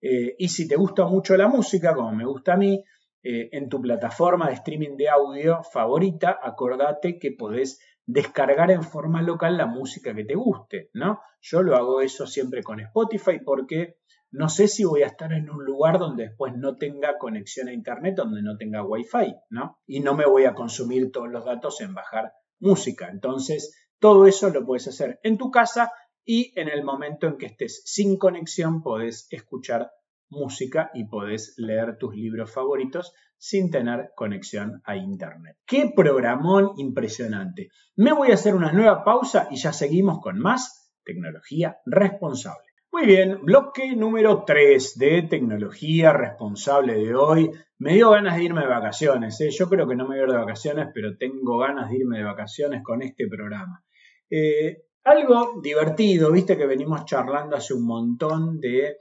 Eh, 0.00 0.34
y 0.38 0.48
si 0.48 0.66
te 0.66 0.76
gusta 0.76 1.04
mucho 1.06 1.36
la 1.36 1.48
música, 1.48 1.94
como 1.94 2.12
me 2.12 2.24
gusta 2.24 2.54
a 2.54 2.56
mí, 2.56 2.82
eh, 3.22 3.50
en 3.52 3.68
tu 3.68 3.80
plataforma 3.80 4.48
de 4.48 4.54
streaming 4.54 4.96
de 4.96 5.08
audio 5.10 5.62
favorita, 5.62 6.38
acordate 6.42 7.18
que 7.18 7.32
podés 7.32 7.78
descargar 8.06 8.70
en 8.70 8.82
forma 8.82 9.22
local 9.22 9.56
la 9.56 9.66
música 9.66 10.14
que 10.14 10.24
te 10.24 10.34
guste, 10.34 10.90
¿no? 10.94 11.20
Yo 11.42 11.62
lo 11.62 11.76
hago 11.76 12.00
eso 12.00 12.26
siempre 12.26 12.62
con 12.62 12.80
Spotify 12.80 13.38
porque 13.44 13.98
no 14.32 14.48
sé 14.48 14.68
si 14.68 14.84
voy 14.84 15.02
a 15.02 15.08
estar 15.08 15.32
en 15.32 15.50
un 15.50 15.64
lugar 15.64 15.98
donde 15.98 16.28
después 16.28 16.54
no 16.56 16.76
tenga 16.76 17.18
conexión 17.18 17.68
a 17.68 17.72
internet, 17.72 18.14
donde 18.16 18.42
no 18.42 18.56
tenga 18.56 18.84
wifi, 18.84 19.34
¿no? 19.50 19.78
Y 19.86 20.00
no 20.00 20.14
me 20.14 20.24
voy 20.24 20.44
a 20.44 20.54
consumir 20.54 21.12
todos 21.12 21.28
los 21.28 21.44
datos 21.44 21.80
en 21.80 21.94
bajar 21.94 22.32
música. 22.58 23.08
Entonces, 23.10 23.90
todo 23.98 24.26
eso 24.26 24.48
lo 24.50 24.64
puedes 24.64 24.88
hacer 24.88 25.20
en 25.22 25.36
tu 25.36 25.50
casa 25.50 25.92
y 26.24 26.52
en 26.58 26.68
el 26.68 26.84
momento 26.84 27.26
en 27.26 27.38
que 27.38 27.46
estés 27.46 27.82
sin 27.84 28.18
conexión 28.18 28.82
podés 28.82 29.26
escuchar 29.30 29.90
música 30.28 30.90
y 30.94 31.04
podés 31.04 31.54
leer 31.56 31.98
tus 31.98 32.14
libros 32.14 32.52
favoritos 32.52 33.12
sin 33.36 33.70
tener 33.70 34.10
conexión 34.14 34.80
a 34.84 34.96
Internet. 34.96 35.56
¡Qué 35.66 35.92
programón 35.94 36.72
impresionante! 36.76 37.70
Me 37.96 38.12
voy 38.12 38.30
a 38.30 38.34
hacer 38.34 38.54
una 38.54 38.72
nueva 38.72 39.04
pausa 39.04 39.48
y 39.50 39.56
ya 39.56 39.72
seguimos 39.72 40.20
con 40.20 40.38
más 40.38 40.92
tecnología 41.04 41.78
responsable. 41.86 42.70
Muy 42.92 43.06
bien, 43.06 43.44
bloque 43.44 43.94
número 43.94 44.44
3 44.44 44.98
de 44.98 45.22
tecnología 45.22 46.12
responsable 46.12 46.94
de 46.94 47.14
hoy. 47.14 47.50
Me 47.78 47.94
dio 47.94 48.10
ganas 48.10 48.36
de 48.36 48.44
irme 48.44 48.62
de 48.62 48.66
vacaciones. 48.66 49.40
¿eh? 49.40 49.50
Yo 49.50 49.68
creo 49.68 49.86
que 49.86 49.94
no 49.94 50.08
me 50.08 50.16
voy 50.16 50.18
a 50.18 50.22
ir 50.24 50.30
de 50.30 50.36
vacaciones, 50.36 50.88
pero 50.92 51.16
tengo 51.16 51.58
ganas 51.58 51.88
de 51.88 51.98
irme 51.98 52.18
de 52.18 52.24
vacaciones 52.24 52.82
con 52.82 53.02
este 53.02 53.28
programa. 53.28 53.84
Eh, 54.28 54.82
algo 55.04 55.60
divertido, 55.62 56.30
viste 56.30 56.56
que 56.56 56.66
venimos 56.66 57.04
charlando 57.04 57.56
hace 57.56 57.74
un 57.74 57.86
montón 57.86 58.60
de 58.60 58.96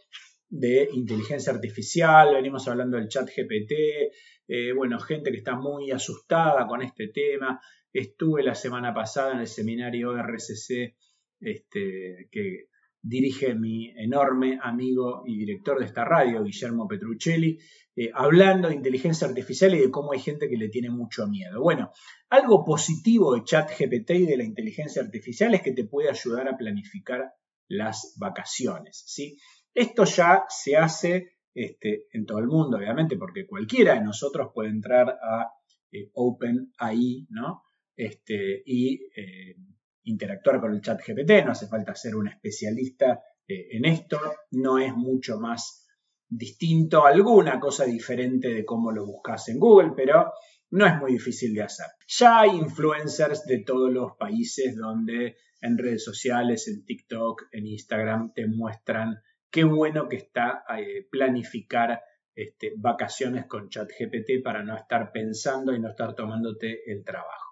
de 0.49 0.89
inteligencia 0.93 1.53
artificial, 1.53 2.33
venimos 2.33 2.67
hablando 2.67 2.97
del 2.97 3.07
chat 3.07 3.29
GPT, 3.29 4.11
eh, 4.47 4.73
bueno, 4.73 4.99
gente 4.99 5.31
que 5.31 5.37
está 5.37 5.55
muy 5.55 5.91
asustada 5.91 6.65
con 6.65 6.81
este 6.81 7.09
tema. 7.09 7.61
Estuve 7.93 8.43
la 8.43 8.55
semana 8.55 8.93
pasada 8.93 9.33
en 9.33 9.41
el 9.41 9.47
seminario 9.47 10.17
RCC 10.17 10.95
este, 11.39 12.27
que 12.31 12.68
dirige 13.01 13.55
mi 13.55 13.89
enorme 13.97 14.59
amigo 14.61 15.23
y 15.25 15.37
director 15.37 15.79
de 15.79 15.85
esta 15.85 16.05
radio, 16.05 16.43
Guillermo 16.43 16.87
Petruccelli, 16.87 17.57
eh, 17.95 18.11
hablando 18.13 18.69
de 18.69 18.75
inteligencia 18.75 19.27
artificial 19.27 19.73
y 19.73 19.79
de 19.79 19.91
cómo 19.91 20.13
hay 20.13 20.19
gente 20.19 20.49
que 20.49 20.57
le 20.57 20.69
tiene 20.69 20.89
mucho 20.89 21.27
miedo. 21.27 21.61
Bueno, 21.61 21.91
algo 22.29 22.63
positivo 22.63 23.33
de 23.35 23.43
chat 23.43 23.69
GPT 23.77 24.11
y 24.11 24.25
de 24.25 24.37
la 24.37 24.43
inteligencia 24.43 25.01
artificial 25.01 25.53
es 25.53 25.61
que 25.61 25.73
te 25.73 25.85
puede 25.85 26.09
ayudar 26.09 26.47
a 26.47 26.57
planificar 26.57 27.33
las 27.67 28.15
vacaciones, 28.17 29.03
¿sí? 29.05 29.37
Esto 29.73 30.03
ya 30.05 30.45
se 30.49 30.75
hace 30.75 31.37
este, 31.53 32.05
en 32.11 32.25
todo 32.25 32.39
el 32.39 32.47
mundo, 32.47 32.77
obviamente, 32.77 33.17
porque 33.17 33.45
cualquiera 33.45 33.93
de 33.93 34.01
nosotros 34.01 34.51
puede 34.53 34.69
entrar 34.69 35.09
a 35.09 35.51
eh, 35.91 36.09
OpenAI, 36.13 37.27
¿no? 37.29 37.63
Este, 37.95 38.63
y 38.65 38.95
eh, 39.15 39.55
interactuar 40.03 40.59
con 40.59 40.73
el 40.73 40.81
chat 40.81 40.99
GPT, 41.05 41.45
no 41.45 41.51
hace 41.51 41.67
falta 41.67 41.95
ser 41.95 42.15
un 42.15 42.27
especialista 42.27 43.21
eh, 43.47 43.67
en 43.71 43.85
esto, 43.85 44.19
no 44.51 44.77
es 44.77 44.93
mucho 44.93 45.39
más 45.39 45.87
distinto, 46.27 47.05
alguna 47.05 47.59
cosa 47.59 47.85
diferente 47.85 48.49
de 48.49 48.65
cómo 48.65 48.91
lo 48.91 49.05
buscas 49.05 49.49
en 49.49 49.59
Google, 49.59 49.93
pero 49.95 50.31
no 50.71 50.85
es 50.85 50.95
muy 50.97 51.13
difícil 51.13 51.53
de 51.53 51.63
hacer. 51.63 51.87
Ya 52.07 52.41
hay 52.41 52.51
influencers 52.51 53.45
de 53.45 53.63
todos 53.63 53.91
los 53.91 54.15
países 54.17 54.75
donde 54.75 55.37
en 55.61 55.77
redes 55.77 56.03
sociales, 56.03 56.67
en 56.67 56.85
TikTok, 56.85 57.47
en 57.51 57.67
Instagram, 57.67 58.33
te 58.33 58.47
muestran 58.47 59.21
qué 59.49 59.63
bueno 59.63 60.07
que 60.07 60.17
está 60.17 60.63
eh, 60.77 61.07
planificar 61.09 62.01
este, 62.35 62.73
vacaciones 62.77 63.47
con 63.47 63.69
ChatGPT 63.69 64.43
para 64.43 64.63
no 64.63 64.75
estar 64.77 65.11
pensando 65.11 65.73
y 65.73 65.79
no 65.79 65.89
estar 65.89 66.15
tomándote 66.15 66.89
el 66.91 67.03
trabajo. 67.03 67.48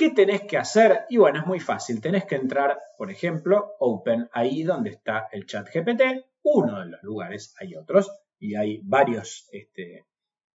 ¿Qué 0.00 0.08
tenés 0.08 0.44
que 0.44 0.56
hacer? 0.56 1.00
Y 1.10 1.18
bueno, 1.18 1.40
es 1.40 1.46
muy 1.46 1.60
fácil. 1.60 2.00
Tenés 2.00 2.24
que 2.24 2.34
entrar, 2.34 2.78
por 2.96 3.10
ejemplo, 3.10 3.72
Open 3.80 4.30
ahí 4.32 4.62
donde 4.62 4.88
está 4.88 5.28
el 5.30 5.44
ChatGPT, 5.44 6.00
uno 6.42 6.80
de 6.80 6.86
los 6.86 7.02
lugares, 7.02 7.54
hay 7.60 7.74
otros, 7.74 8.10
y 8.38 8.54
hay 8.54 8.80
varios 8.82 9.46
este, 9.52 10.06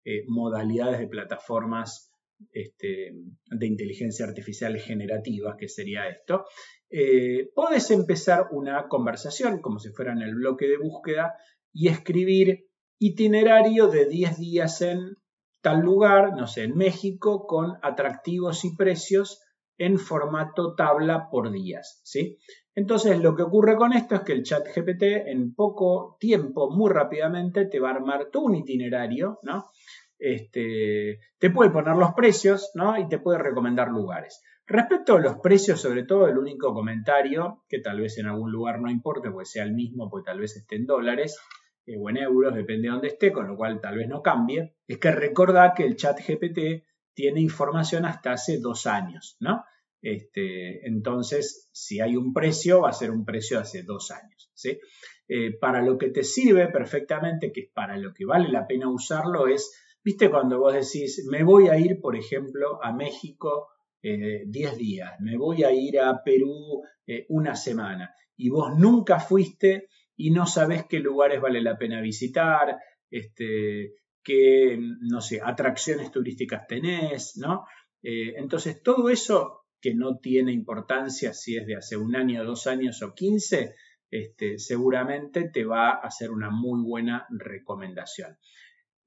eh, 0.04 0.24
modalidades 0.28 0.98
de 0.98 1.08
plataformas 1.08 2.12
este, 2.52 3.14
de 3.46 3.68
inteligencia 3.68 4.26
artificial 4.26 4.80
generativa, 4.80 5.56
que 5.56 5.70
sería 5.70 6.10
esto. 6.10 6.46
Eh, 6.90 7.52
puedes 7.54 7.92
empezar 7.92 8.48
una 8.50 8.88
conversación 8.88 9.62
como 9.62 9.78
si 9.78 9.90
fuera 9.90 10.14
en 10.14 10.24
el 10.24 10.34
bloque 10.34 10.66
de 10.66 10.78
búsqueda 10.78 11.36
y 11.72 11.90
escribir 11.90 12.66
itinerario 12.98 13.90
de 13.90 14.08
10 14.08 14.40
días 14.40 14.82
en 14.82 15.18
tal 15.66 15.80
lugar, 15.80 16.36
no 16.38 16.46
sé, 16.46 16.66
en 16.66 16.78
México, 16.78 17.48
con 17.48 17.80
atractivos 17.82 18.64
y 18.66 18.76
precios 18.76 19.42
en 19.80 19.98
formato 19.98 20.76
tabla 20.76 21.28
por 21.32 21.52
días, 21.52 22.02
¿sí? 22.04 22.38
Entonces, 22.76 23.20
lo 23.20 23.36
que 23.36 23.42
ocurre 23.42 23.76
con 23.76 23.92
esto 23.92 24.14
es 24.14 24.22
que 24.22 24.34
el 24.34 24.44
chat 24.44 24.64
GPT 24.64 25.02
en 25.26 25.56
poco 25.56 26.18
tiempo, 26.20 26.70
muy 26.70 26.92
rápidamente, 26.92 27.66
te 27.66 27.80
va 27.80 27.90
a 27.90 27.96
armar 27.96 28.30
tú 28.32 28.42
un 28.42 28.54
itinerario, 28.54 29.40
¿no? 29.42 29.72
Este, 30.20 31.18
te 31.40 31.50
puede 31.50 31.72
poner 31.72 31.96
los 31.96 32.14
precios, 32.14 32.70
¿no? 32.76 33.00
Y 33.00 33.08
te 33.08 33.18
puede 33.18 33.40
recomendar 33.40 33.90
lugares. 33.90 34.44
Respecto 34.68 35.16
a 35.16 35.20
los 35.20 35.40
precios, 35.40 35.82
sobre 35.82 36.04
todo 36.04 36.28
el 36.28 36.38
único 36.38 36.76
comentario, 36.76 37.64
que 37.68 37.80
tal 37.80 38.02
vez 38.02 38.20
en 38.20 38.28
algún 38.28 38.52
lugar 38.52 38.80
no 38.80 38.92
importe, 38.92 39.32
pues 39.32 39.50
sea 39.50 39.64
el 39.64 39.74
mismo, 39.74 40.12
pues 40.12 40.26
tal 40.26 40.40
vez 40.40 40.58
esté 40.58 40.76
en 40.76 40.86
dólares 40.86 41.40
eh, 41.86 41.98
o 41.98 42.10
en 42.10 42.18
euros, 42.18 42.56
depende 42.56 42.88
de 42.88 42.94
dónde 42.94 43.08
esté, 43.08 43.32
con 43.32 43.48
lo 43.48 43.56
cual 43.56 43.80
tal 43.82 43.98
vez 43.98 44.08
no 44.08 44.22
cambie, 44.22 44.76
es 44.88 44.98
que 44.98 45.12
recordad 45.12 45.74
que 45.76 45.84
el 45.84 45.96
chat 45.96 46.20
GPT 46.20 46.86
tiene 47.14 47.42
información 47.42 48.06
hasta 48.06 48.34
hace 48.34 48.60
dos 48.60 48.86
años, 48.86 49.38
¿no? 49.40 49.64
Este, 50.02 50.86
entonces, 50.88 51.70
si 51.72 52.00
hay 52.00 52.16
un 52.16 52.34
precio, 52.34 52.82
va 52.82 52.90
a 52.90 52.94
ser 52.94 53.10
un 53.10 53.26
precio 53.26 53.58
de 53.58 53.64
hace 53.64 53.84
dos 53.84 54.12
años, 54.12 54.52
¿sí? 54.54 54.80
Eh, 55.28 55.58
para 55.58 55.82
lo 55.82 55.98
que 55.98 56.10
te 56.10 56.24
sirve 56.24 56.68
perfectamente, 56.68 57.52
que 57.52 57.62
es 57.62 57.70
para 57.74 57.98
lo 57.98 58.14
que 58.14 58.26
vale 58.26 58.50
la 58.50 58.68
pena 58.68 58.90
usarlo, 58.90 59.48
es, 59.48 59.74
viste, 60.04 60.30
cuando 60.30 60.60
vos 60.60 60.74
decís, 60.74 61.26
me 61.32 61.44
voy 61.44 61.70
a 61.70 61.80
ir, 61.80 62.00
por 62.00 62.16
ejemplo, 62.16 62.84
a 62.84 62.92
México 62.92 63.70
10 64.04 64.74
eh, 64.74 64.76
días, 64.78 65.14
me 65.20 65.36
voy 65.36 65.64
a 65.64 65.72
ir 65.72 66.00
a 66.00 66.22
Perú 66.24 66.84
eh, 67.08 67.26
una 67.30 67.56
semana 67.56 68.14
y 68.38 68.50
vos 68.50 68.78
nunca 68.78 69.20
fuiste 69.20 69.88
y 70.18 70.32
no 70.32 70.46
sabés 70.46 70.86
qué 70.86 71.00
lugares 71.00 71.42
vale 71.42 71.62
la 71.62 71.78
pena 71.78 72.02
visitar, 72.02 72.78
este, 73.10 73.94
qué, 74.24 74.78
no 74.80 75.22
sé, 75.22 75.42
atracciones 75.44 76.12
turísticas 76.12 76.68
tenés, 76.68 77.38
¿no? 77.38 77.66
Eh, 78.02 78.34
entonces, 78.38 78.82
todo 78.82 79.10
eso 79.10 79.66
que 79.82 79.94
no 79.94 80.18
tiene 80.18 80.52
importancia 80.52 81.34
si 81.34 81.58
es 81.58 81.66
de 81.66 81.76
hace 81.76 81.98
un 81.98 82.16
año, 82.16 82.44
dos 82.44 82.68
años 82.68 83.02
o 83.04 83.14
15, 83.14 83.76
este, 84.10 84.58
seguramente 84.58 85.50
te 85.50 85.66
va 85.66 85.90
a 85.90 86.08
hacer 86.08 86.32
una 86.32 86.50
muy 86.50 86.84
buena 86.84 87.28
recomendación. 87.30 88.38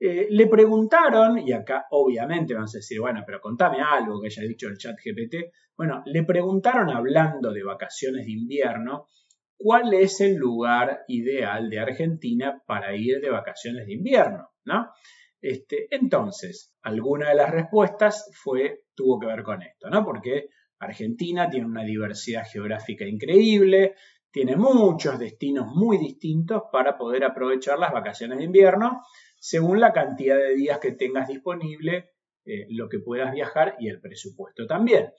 Eh, 0.00 0.28
le 0.30 0.46
preguntaron, 0.46 1.38
y 1.38 1.52
acá 1.52 1.86
obviamente 1.90 2.54
vamos 2.54 2.74
a 2.74 2.78
decir, 2.78 3.00
bueno, 3.00 3.22
pero 3.26 3.40
contame 3.40 3.78
algo 3.80 4.20
que 4.20 4.28
haya 4.28 4.42
dicho 4.42 4.68
el 4.68 4.78
chat 4.78 4.96
GPT. 4.96 5.52
Bueno, 5.76 6.02
le 6.06 6.22
preguntaron 6.22 6.90
hablando 6.90 7.52
de 7.52 7.64
vacaciones 7.64 8.26
de 8.26 8.32
invierno, 8.32 9.08
¿cuál 9.58 9.92
es 9.92 10.20
el 10.20 10.36
lugar 10.36 11.04
ideal 11.08 11.68
de 11.68 11.80
Argentina 11.80 12.62
para 12.66 12.96
ir 12.96 13.20
de 13.20 13.30
vacaciones 13.30 13.86
de 13.86 13.94
invierno? 13.94 14.50
¿no? 14.64 14.88
Este, 15.40 15.88
entonces, 15.90 16.72
alguna 16.82 17.30
de 17.30 17.34
las 17.34 17.50
respuestas 17.50 18.30
fue, 18.32 18.84
tuvo 18.94 19.18
que 19.18 19.26
ver 19.26 19.42
con 19.42 19.62
esto, 19.62 19.90
¿no? 19.90 20.04
Porque 20.04 20.48
Argentina 20.78 21.50
tiene 21.50 21.66
una 21.66 21.84
diversidad 21.84 22.44
geográfica 22.44 23.04
increíble, 23.04 23.94
tiene 24.30 24.56
muchos 24.56 25.18
destinos 25.18 25.66
muy 25.74 25.98
distintos 25.98 26.62
para 26.72 26.96
poder 26.96 27.24
aprovechar 27.24 27.78
las 27.78 27.92
vacaciones 27.92 28.38
de 28.38 28.44
invierno 28.44 29.02
según 29.38 29.80
la 29.80 29.92
cantidad 29.92 30.36
de 30.36 30.54
días 30.54 30.78
que 30.78 30.92
tengas 30.92 31.28
disponible, 31.28 32.12
eh, 32.44 32.66
lo 32.70 32.88
que 32.88 32.98
puedas 32.98 33.32
viajar 33.32 33.76
y 33.78 33.88
el 33.88 34.00
presupuesto 34.00 34.66
también. 34.66 35.12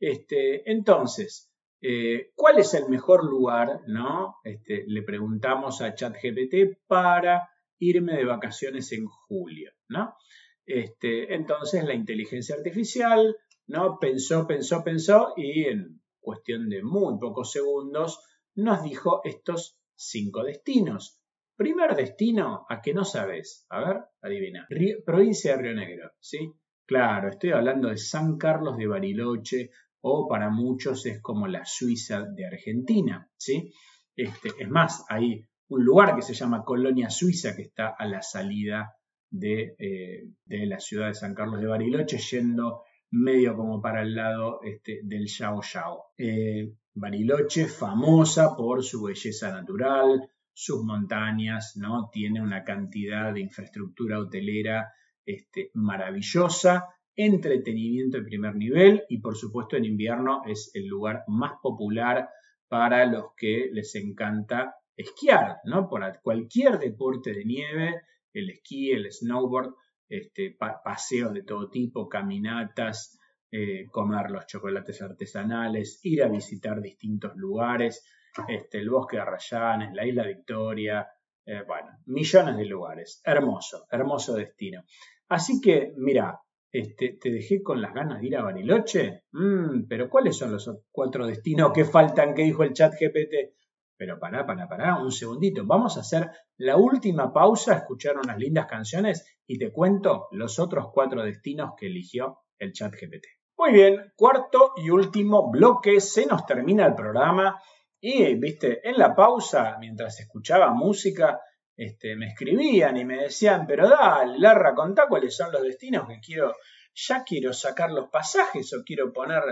Este, 0.00 0.70
entonces, 0.70 1.50
eh, 1.80 2.32
¿cuál 2.34 2.58
es 2.58 2.74
el 2.74 2.88
mejor 2.88 3.24
lugar? 3.24 3.80
¿no? 3.86 4.36
Este, 4.44 4.84
le 4.86 5.02
preguntamos 5.02 5.82
a 5.82 5.94
ChatGPT 5.94 6.86
para 6.86 7.50
irme 7.78 8.16
de 8.16 8.24
vacaciones 8.24 8.92
en 8.92 9.06
julio. 9.06 9.72
¿no? 9.88 10.16
Este, 10.64 11.34
entonces 11.34 11.84
la 11.84 11.94
inteligencia 11.94 12.56
artificial 12.56 13.36
¿no? 13.66 13.98
pensó, 13.98 14.46
pensó, 14.46 14.82
pensó 14.82 15.34
y 15.36 15.64
en 15.64 16.00
cuestión 16.20 16.68
de 16.68 16.82
muy 16.82 17.18
pocos 17.18 17.52
segundos 17.52 18.20
nos 18.54 18.82
dijo 18.82 19.20
estos 19.24 19.78
cinco 19.94 20.42
destinos. 20.42 21.20
Primer 21.56 21.94
destino, 21.94 22.66
a 22.68 22.82
que 22.82 22.92
no 22.92 23.04
sabes. 23.04 23.64
A 23.70 23.80
ver, 23.80 24.02
adivina. 24.20 24.66
provincia 25.04 25.56
de 25.56 25.62
Río 25.62 25.74
Negro, 25.74 26.10
¿sí? 26.20 26.52
Claro, 26.84 27.28
estoy 27.28 27.50
hablando 27.50 27.88
de 27.88 27.96
San 27.96 28.36
Carlos 28.36 28.76
de 28.76 28.86
Bariloche, 28.86 29.70
o 30.08 30.28
para 30.28 30.50
muchos 30.50 31.04
es 31.06 31.20
como 31.20 31.48
la 31.48 31.64
Suiza 31.64 32.22
de 32.22 32.46
Argentina, 32.46 33.28
¿sí? 33.36 33.72
Este, 34.14 34.50
es 34.56 34.68
más, 34.68 35.04
hay 35.08 35.44
un 35.68 35.84
lugar 35.84 36.14
que 36.14 36.22
se 36.22 36.32
llama 36.32 36.62
Colonia 36.62 37.10
Suiza 37.10 37.56
que 37.56 37.62
está 37.62 37.88
a 37.88 38.06
la 38.06 38.22
salida 38.22 38.94
de, 39.28 39.74
eh, 39.80 40.66
la 40.66 40.78
ciudad 40.78 41.08
de 41.08 41.14
San 41.14 41.34
Carlos 41.34 41.60
de 41.60 41.66
Bariloche, 41.66 42.18
yendo 42.18 42.84
medio 43.10 43.56
como 43.56 43.82
para 43.82 44.02
el 44.02 44.14
lado 44.14 44.60
este, 44.62 45.00
del 45.02 45.26
Yao 45.26 45.60
Yao. 45.60 46.04
Eh, 46.16 46.72
Bariloche, 46.94 47.66
famosa 47.66 48.54
por 48.56 48.84
su 48.84 49.02
belleza 49.02 49.50
natural, 49.50 50.30
sus 50.52 50.84
montañas, 50.84 51.76
¿no? 51.76 52.10
Tiene 52.12 52.40
una 52.40 52.62
cantidad 52.62 53.34
de 53.34 53.40
infraestructura 53.40 54.20
hotelera 54.20 54.92
este, 55.24 55.72
maravillosa, 55.74 56.95
entretenimiento 57.16 58.18
de 58.18 58.24
primer 58.24 58.54
nivel 58.54 59.04
y 59.08 59.18
por 59.18 59.36
supuesto 59.36 59.76
en 59.76 59.84
invierno 59.84 60.42
es 60.46 60.70
el 60.74 60.86
lugar 60.86 61.24
más 61.26 61.54
popular 61.62 62.28
para 62.68 63.06
los 63.06 63.34
que 63.36 63.70
les 63.72 63.94
encanta 63.94 64.76
esquiar, 64.96 65.56
¿no? 65.64 65.88
Por 65.88 66.02
cualquier 66.22 66.78
deporte 66.78 67.32
de 67.32 67.44
nieve, 67.44 68.02
el 68.32 68.50
esquí, 68.50 68.92
el 68.92 69.10
snowboard, 69.10 69.74
este, 70.08 70.56
paseos 70.84 71.32
de 71.32 71.42
todo 71.42 71.68
tipo, 71.70 72.08
caminatas, 72.08 73.18
eh, 73.50 73.86
comer 73.90 74.30
los 74.30 74.46
chocolates 74.46 75.00
artesanales, 75.02 76.00
ir 76.02 76.22
a 76.22 76.28
visitar 76.28 76.80
distintos 76.80 77.36
lugares, 77.36 78.04
este, 78.48 78.78
el 78.78 78.90
bosque 78.90 79.16
de 79.16 79.22
Arrayanes, 79.22 79.94
la 79.94 80.06
isla 80.06 80.26
Victoria, 80.26 81.08
eh, 81.44 81.62
bueno, 81.66 81.88
millones 82.06 82.56
de 82.56 82.64
lugares. 82.64 83.20
Hermoso, 83.24 83.86
hermoso 83.90 84.34
destino. 84.34 84.82
Así 85.28 85.60
que, 85.60 85.92
mira, 85.96 86.40
este, 86.78 87.18
te 87.20 87.30
dejé 87.30 87.62
con 87.62 87.80
las 87.80 87.94
ganas 87.94 88.20
de 88.20 88.26
ir 88.26 88.36
a 88.36 88.42
Bariloche. 88.42 89.24
Mm, 89.32 89.86
pero 89.88 90.08
¿cuáles 90.08 90.36
son 90.36 90.52
los 90.52 90.70
cuatro 90.90 91.26
destinos 91.26 91.72
que 91.72 91.84
faltan 91.84 92.34
que 92.34 92.42
dijo 92.42 92.62
el 92.62 92.72
chat 92.72 92.92
GPT? 92.92 93.54
Pero 93.96 94.18
pará, 94.18 94.46
pará, 94.46 94.68
pará, 94.68 95.02
un 95.02 95.10
segundito. 95.10 95.64
Vamos 95.64 95.96
a 95.96 96.00
hacer 96.00 96.30
la 96.58 96.76
última 96.76 97.32
pausa, 97.32 97.74
escuchar 97.74 98.18
unas 98.18 98.38
lindas 98.38 98.66
canciones 98.66 99.38
y 99.46 99.58
te 99.58 99.72
cuento 99.72 100.28
los 100.32 100.58
otros 100.58 100.88
cuatro 100.92 101.22
destinos 101.22 101.72
que 101.78 101.86
eligió 101.86 102.40
el 102.58 102.72
chat 102.72 102.92
GPT. 102.92 103.26
Muy 103.58 103.72
bien, 103.72 104.12
cuarto 104.14 104.72
y 104.76 104.90
último 104.90 105.50
bloque, 105.50 106.00
se 106.00 106.26
nos 106.26 106.44
termina 106.44 106.84
el 106.84 106.94
programa 106.94 107.58
y, 107.98 108.34
viste, 108.34 108.86
en 108.86 108.98
la 108.98 109.14
pausa, 109.14 109.78
mientras 109.80 110.20
escuchaba 110.20 110.74
música, 110.74 111.40
este, 111.76 112.16
me 112.16 112.28
escribían 112.28 112.96
y 112.96 113.04
me 113.04 113.18
decían, 113.18 113.66
pero 113.66 113.88
dale, 113.88 114.38
Larra, 114.38 114.74
contá 114.74 115.06
cuáles 115.08 115.36
son 115.36 115.52
los 115.52 115.62
destinos 115.62 116.08
que 116.08 116.20
quiero, 116.20 116.54
ya 116.94 117.22
quiero 117.22 117.52
sacar 117.52 117.90
los 117.90 118.08
pasajes 118.08 118.72
o 118.72 118.82
quiero 118.82 119.12
poner, 119.12 119.42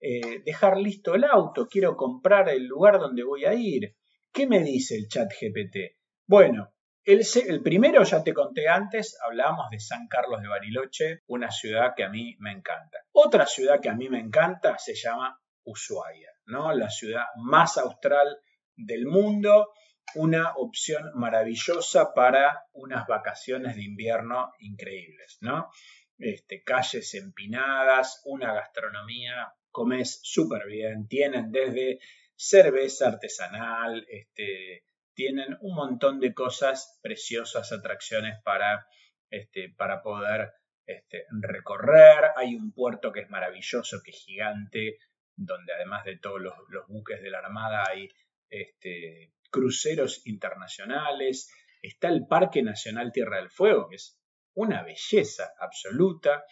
eh, 0.00 0.40
dejar 0.44 0.78
listo 0.78 1.14
el 1.14 1.24
auto, 1.24 1.68
quiero 1.68 1.96
comprar 1.96 2.48
el 2.48 2.66
lugar 2.66 2.98
donde 2.98 3.22
voy 3.22 3.44
a 3.44 3.54
ir. 3.54 3.96
¿Qué 4.32 4.46
me 4.46 4.60
dice 4.60 4.96
el 4.96 5.08
chat 5.08 5.30
GPT? 5.30 5.96
Bueno, 6.26 6.74
el, 7.04 7.22
el, 7.46 7.62
primero 7.62 8.02
ya 8.02 8.24
te 8.24 8.32
conté 8.32 8.66
antes, 8.66 9.18
hablábamos 9.22 9.68
de 9.70 9.78
San 9.78 10.08
Carlos 10.08 10.40
de 10.40 10.48
Bariloche, 10.48 11.22
una 11.26 11.50
ciudad 11.50 11.92
que 11.94 12.04
a 12.04 12.08
mí 12.08 12.34
me 12.38 12.50
encanta. 12.50 12.98
Otra 13.12 13.46
ciudad 13.46 13.80
que 13.80 13.90
a 13.90 13.94
mí 13.94 14.08
me 14.08 14.18
encanta 14.18 14.78
se 14.78 14.94
llama 14.94 15.38
Ushuaia, 15.64 16.30
¿no? 16.46 16.72
La 16.72 16.88
ciudad 16.88 17.24
más 17.36 17.76
austral 17.76 18.38
del 18.74 19.06
mundo 19.06 19.68
una 20.14 20.54
opción 20.56 21.10
maravillosa 21.14 22.14
para 22.14 22.66
unas 22.72 23.06
vacaciones 23.06 23.76
de 23.76 23.82
invierno 23.82 24.52
increíbles, 24.60 25.38
¿no? 25.40 25.70
Este, 26.18 26.62
calles 26.62 27.14
empinadas, 27.14 28.22
una 28.24 28.54
gastronomía, 28.54 29.52
comes 29.70 30.20
súper 30.22 30.66
bien, 30.66 31.08
tienen 31.08 31.50
desde 31.50 31.98
cerveza 32.36 33.08
artesanal, 33.08 34.06
este, 34.08 34.84
tienen 35.14 35.56
un 35.60 35.74
montón 35.74 36.20
de 36.20 36.32
cosas 36.32 36.98
preciosas, 37.02 37.72
atracciones 37.72 38.40
para, 38.42 38.86
este, 39.30 39.74
para 39.76 40.02
poder 40.02 40.52
este, 40.86 41.26
recorrer. 41.30 42.30
Hay 42.36 42.54
un 42.54 42.72
puerto 42.72 43.12
que 43.12 43.20
es 43.20 43.30
maravilloso, 43.30 44.00
que 44.04 44.12
es 44.12 44.24
gigante, 44.24 44.98
donde 45.36 45.72
además 45.72 46.04
de 46.04 46.18
todos 46.18 46.40
los, 46.40 46.54
los 46.68 46.86
buques 46.86 47.20
de 47.22 47.30
la 47.30 47.38
Armada 47.38 47.84
hay 47.88 48.08
este, 48.50 49.33
cruceros 49.54 50.26
internacionales, 50.26 51.48
está 51.80 52.08
el 52.08 52.26
Parque 52.26 52.60
Nacional 52.60 53.12
Tierra 53.12 53.36
del 53.36 53.50
Fuego, 53.50 53.88
que 53.88 53.94
es 53.94 54.18
una 54.54 54.82
belleza 54.82 55.52
absoluta. 55.60 56.42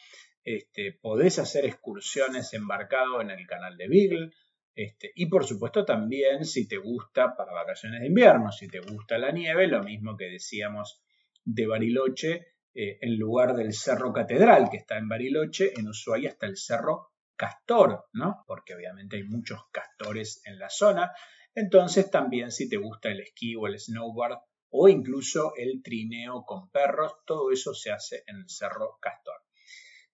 Este, 0.45 0.97
podés 1.03 1.41
hacer 1.41 1.65
excursiones 1.65 2.53
embarcado 2.53 3.21
en 3.21 3.31
el 3.31 3.45
canal 3.45 3.77
de 3.77 3.89
Beagle. 3.89 4.31
Este, 4.73 5.11
y 5.17 5.27
por 5.27 5.45
supuesto 5.45 5.85
también 5.85 6.45
si 6.45 6.69
te 6.69 6.77
gusta 6.77 7.35
para 7.37 7.53
vacaciones 7.53 8.03
de 8.03 8.07
invierno, 8.07 8.53
si 8.53 8.69
te 8.69 8.79
gusta 8.79 9.19
la 9.19 9.33
nieve, 9.33 9.67
lo 9.67 9.83
mismo 9.83 10.17
que 10.17 10.27
decíamos 10.27 11.03
de 11.45 11.67
Bariloche, 11.67 12.47
eh, 12.73 12.99
en 13.01 13.19
lugar 13.19 13.57
del 13.57 13.73
Cerro 13.73 14.13
Catedral 14.13 14.71
que 14.71 14.77
está 14.77 14.97
en 14.97 15.09
Bariloche, 15.09 15.73
en 15.77 15.89
Ushuaia 15.89 16.29
está 16.29 16.47
el 16.47 16.57
Cerro 16.57 17.11
Castor, 17.35 18.05
¿no? 18.13 18.45
Porque 18.47 18.77
obviamente 18.77 19.17
hay 19.17 19.25
muchos 19.25 19.61
castores 19.73 20.41
en 20.45 20.61
la 20.61 20.71
zona. 20.71 21.11
Entonces 21.55 22.11
también 22.11 22.51
si 22.51 22.69
te 22.69 22.77
gusta 22.77 23.11
el 23.11 23.21
esquí 23.21 23.55
o 23.57 23.67
el 23.67 23.79
snowboard 23.79 24.39
o 24.71 24.89
incluso 24.89 25.53
el 25.57 25.83
trineo 25.83 26.45
con 26.47 26.71
perros, 26.71 27.13
todo 27.27 27.53
eso 27.53 27.75
se 27.75 27.91
hace 27.91 28.25
en 28.27 28.37
el 28.37 28.49
Cerro 28.49 28.99
Castor. 29.01 29.37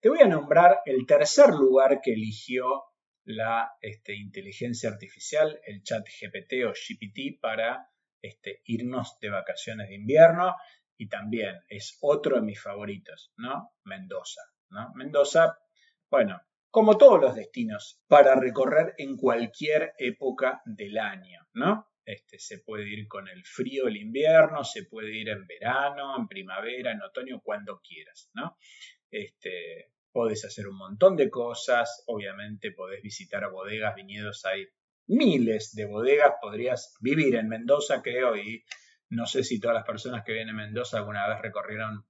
Te 0.01 0.09
voy 0.09 0.19
a 0.19 0.27
nombrar 0.27 0.81
el 0.85 1.05
tercer 1.05 1.49
lugar 1.49 2.01
que 2.01 2.13
eligió 2.13 2.83
la 3.25 3.71
este, 3.81 4.15
inteligencia 4.15 4.89
artificial, 4.89 5.59
el 5.65 5.83
chat 5.83 6.05
GPT 6.05 6.65
o 6.65 6.73
GPT, 6.73 7.39
para 7.39 7.89
este, 8.21 8.61
irnos 8.65 9.17
de 9.19 9.29
vacaciones 9.29 9.89
de 9.89 9.95
invierno 9.95 10.55
y 10.97 11.07
también 11.07 11.55
es 11.69 11.97
otro 12.01 12.35
de 12.35 12.41
mis 12.41 12.61
favoritos, 12.61 13.31
¿no? 13.37 13.73
Mendoza, 13.85 14.41
¿no? 14.69 14.91
Mendoza, 14.95 15.57
bueno, 16.09 16.41
como 16.71 16.97
todos 16.97 17.19
los 17.19 17.35
destinos, 17.35 18.01
para 18.07 18.35
recorrer 18.35 18.93
en 18.97 19.17
cualquier 19.17 19.93
época 19.97 20.61
del 20.65 20.97
año, 20.97 21.47
¿no? 21.53 21.87
Este, 22.05 22.39
se 22.39 22.59
puede 22.59 22.89
ir 22.89 23.07
con 23.07 23.27
el 23.27 23.43
frío 23.43 23.87
el 23.87 23.97
invierno, 23.97 24.63
se 24.63 24.85
puede 24.85 25.15
ir 25.15 25.29
en 25.29 25.45
verano, 25.45 26.15
en 26.17 26.27
primavera, 26.27 26.91
en 26.91 27.01
otoño, 27.01 27.41
cuando 27.43 27.81
quieras, 27.81 28.31
¿no? 28.33 28.57
Este, 29.11 29.91
podés 30.11 30.43
hacer 30.45 30.67
un 30.67 30.77
montón 30.77 31.15
de 31.15 31.29
cosas, 31.29 32.03
obviamente 32.07 32.71
podés 32.71 33.01
visitar 33.01 33.49
bodegas, 33.51 33.95
viñedos, 33.95 34.45
hay 34.45 34.67
miles 35.07 35.73
de 35.75 35.85
bodegas, 35.85 36.33
podrías 36.41 36.95
vivir 36.99 37.35
en 37.35 37.47
Mendoza, 37.47 38.01
creo, 38.01 38.35
y 38.35 38.63
no 39.09 39.25
sé 39.25 39.43
si 39.43 39.59
todas 39.59 39.75
las 39.75 39.85
personas 39.85 40.23
que 40.23 40.33
vienen 40.33 40.55
a 40.55 40.63
Mendoza 40.65 40.97
alguna 40.97 41.27
vez 41.27 41.41
recorrieron 41.41 42.05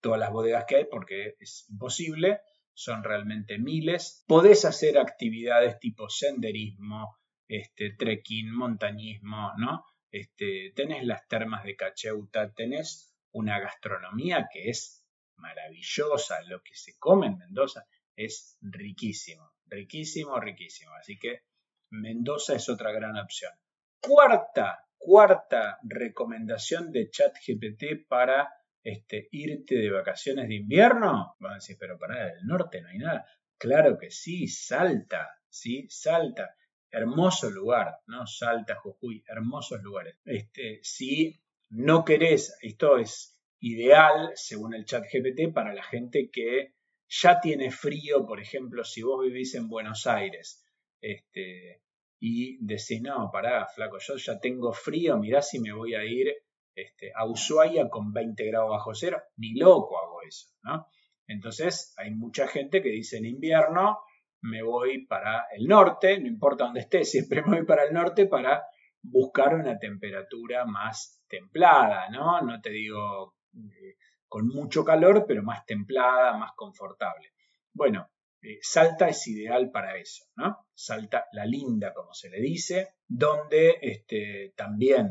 todas 0.00 0.18
las 0.18 0.30
bodegas 0.30 0.64
que 0.66 0.76
hay, 0.76 0.84
porque 0.90 1.36
es 1.40 1.66
imposible, 1.70 2.40
son 2.74 3.04
realmente 3.04 3.58
miles. 3.58 4.24
Podés 4.26 4.64
hacer 4.64 4.98
actividades 4.98 5.78
tipo 5.78 6.08
senderismo, 6.08 7.18
este, 7.48 7.94
trekking, 7.98 8.52
montañismo, 8.54 9.52
¿no? 9.58 9.84
Este, 10.10 10.72
tenés 10.74 11.04
las 11.04 11.26
termas 11.28 11.64
de 11.64 11.76
Cacheuta, 11.76 12.52
tenés 12.52 13.14
una 13.32 13.58
gastronomía 13.60 14.48
que 14.52 14.68
es 14.68 15.06
maravillosa, 15.36 16.42
lo 16.42 16.62
que 16.62 16.74
se 16.74 16.96
come 16.98 17.26
en 17.26 17.38
Mendoza 17.38 17.86
es 18.16 18.58
riquísimo, 18.60 19.52
riquísimo, 19.66 20.38
riquísimo. 20.38 20.92
Así 20.94 21.18
que 21.18 21.42
Mendoza 21.90 22.54
es 22.54 22.68
otra 22.68 22.92
gran 22.92 23.16
opción. 23.16 23.52
Cuarta, 24.00 24.86
cuarta 24.98 25.78
recomendación 25.82 26.92
de 26.92 27.10
ChatGPT 27.10 28.06
para 28.08 28.52
este, 28.82 29.28
irte 29.30 29.76
de 29.76 29.90
vacaciones 29.90 30.48
de 30.48 30.56
invierno, 30.56 31.36
van 31.38 31.52
a 31.52 31.54
decir, 31.56 31.76
pero 31.78 31.98
para 31.98 32.32
el 32.32 32.44
norte 32.46 32.80
no 32.80 32.88
hay 32.88 32.98
nada. 32.98 33.26
Claro 33.58 33.96
que 33.98 34.10
sí, 34.10 34.48
Salta, 34.48 35.28
sí, 35.48 35.86
Salta. 35.88 36.56
Hermoso 36.90 37.48
lugar, 37.50 38.00
¿no? 38.06 38.26
Salta, 38.26 38.74
Jujuy, 38.74 39.24
hermosos 39.26 39.82
lugares. 39.82 40.16
Este, 40.24 40.80
si 40.82 41.40
no 41.70 42.04
querés, 42.04 42.56
esto 42.60 42.98
es 42.98 43.40
ideal, 43.60 44.32
según 44.34 44.74
el 44.74 44.84
chat 44.84 45.04
GPT, 45.10 45.54
para 45.54 45.72
la 45.72 45.82
gente 45.82 46.28
que 46.30 46.74
ya 47.08 47.40
tiene 47.40 47.70
frío, 47.70 48.26
por 48.26 48.40
ejemplo, 48.40 48.84
si 48.84 49.02
vos 49.02 49.24
vivís 49.24 49.54
en 49.54 49.68
Buenos 49.68 50.06
Aires 50.06 50.64
este, 51.00 51.82
y 52.20 52.58
decís, 52.64 53.00
no, 53.02 53.30
pará, 53.32 53.66
flaco, 53.66 53.98
yo 53.98 54.16
ya 54.16 54.38
tengo 54.38 54.72
frío, 54.72 55.18
mirá 55.18 55.42
si 55.42 55.60
me 55.60 55.72
voy 55.72 55.94
a 55.94 56.04
ir 56.04 56.32
este, 56.74 57.12
a 57.14 57.26
Ushuaia 57.26 57.88
con 57.88 58.12
20 58.12 58.44
grados 58.46 58.70
bajo 58.70 58.94
cero, 58.94 59.22
ni 59.36 59.54
loco 59.54 59.98
hago 59.98 60.22
eso, 60.22 60.48
¿no? 60.62 60.86
Entonces 61.26 61.94
hay 61.96 62.10
mucha 62.10 62.48
gente 62.48 62.82
que 62.82 62.90
dice 62.90 63.18
en 63.18 63.26
invierno 63.26 63.98
me 64.42 64.62
voy 64.62 65.06
para 65.06 65.46
el 65.56 65.66
norte, 65.66 66.18
no 66.18 66.26
importa 66.26 66.64
dónde 66.64 66.80
esté, 66.80 67.04
siempre 67.04 67.42
me 67.42 67.58
voy 67.58 67.66
para 67.66 67.84
el 67.84 67.94
norte 67.94 68.26
para 68.26 68.64
buscar 69.02 69.54
una 69.54 69.78
temperatura 69.78 70.64
más 70.64 71.22
templada, 71.28 72.08
¿no? 72.10 72.40
No 72.42 72.60
te 72.60 72.70
digo 72.70 73.36
eh, 73.54 73.96
con 74.28 74.46
mucho 74.48 74.84
calor, 74.84 75.24
pero 75.26 75.42
más 75.42 75.64
templada, 75.66 76.36
más 76.36 76.52
confortable. 76.54 77.32
Bueno, 77.72 78.10
eh, 78.42 78.58
Salta 78.60 79.08
es 79.08 79.26
ideal 79.28 79.70
para 79.70 79.96
eso, 79.96 80.24
¿no? 80.36 80.66
Salta 80.74 81.26
la 81.32 81.46
linda, 81.46 81.92
como 81.92 82.12
se 82.12 82.28
le 82.30 82.40
dice, 82.40 82.94
donde 83.06 83.78
este, 83.80 84.52
también 84.56 85.10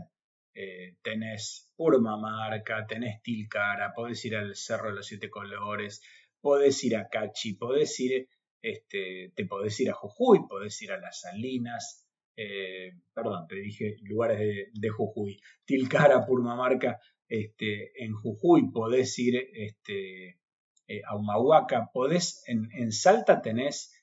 eh, 0.54 0.98
tenés 1.02 1.72
Purmamarca, 1.78 2.86
tenés 2.86 3.22
Tilcara, 3.22 3.94
podés 3.94 4.26
ir 4.26 4.36
al 4.36 4.56
Cerro 4.56 4.90
de 4.90 4.96
los 4.96 5.08
Siete 5.08 5.30
Colores, 5.30 6.02
podés 6.42 6.84
ir 6.84 6.98
a 6.98 7.08
Cachi, 7.08 7.54
podés 7.54 7.98
ir, 8.02 8.28
este, 8.62 9.32
te 9.34 9.46
podés 9.46 9.80
ir 9.80 9.90
a 9.90 9.94
Jujuy, 9.94 10.48
podés 10.50 10.82
ir 10.82 10.92
a 10.92 11.00
las 11.00 11.22
Salinas, 11.22 12.06
eh, 12.36 12.92
perdón, 13.14 13.48
te 13.48 13.56
dije 13.56 13.96
lugares 14.02 14.70
de, 14.74 14.90
Jujuy, 14.90 15.40
Tilcara, 15.64 16.26
Purmamarca, 16.26 17.00
este, 17.28 18.04
en 18.04 18.14
Jujuy 18.14 18.72
podés 18.72 19.18
ir 19.20 19.50
este, 19.54 20.42
eh, 20.88 21.02
a 21.06 21.16
Humahuaca, 21.16 21.90
podés, 21.94 22.44
en, 22.48 22.92
Salta 22.92 23.42
tenés 23.42 23.94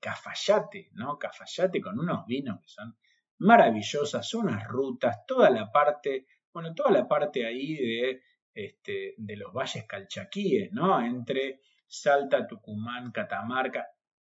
Cafayate, 0.00 0.90
¿no? 0.94 1.18
Cafayate 1.18 1.80
con 1.80 2.00
unos 2.00 2.26
vinos 2.26 2.60
que 2.60 2.68
son 2.68 2.96
maravillosas, 3.38 4.34
unas 4.34 4.66
rutas, 4.66 5.24
toda 5.26 5.50
la 5.50 5.70
parte, 5.70 6.26
bueno, 6.52 6.74
toda 6.74 6.90
la 6.90 7.06
parte 7.06 7.46
ahí 7.46 7.76
de, 7.76 8.22
este, 8.54 9.14
de 9.16 9.36
los 9.36 9.52
valles 9.52 9.86
calchaquíes, 9.86 10.72
¿no? 10.72 11.00
Entre 11.00 11.60
Salta, 11.86 12.46
Tucumán, 12.46 13.12
Catamarca. 13.12 13.86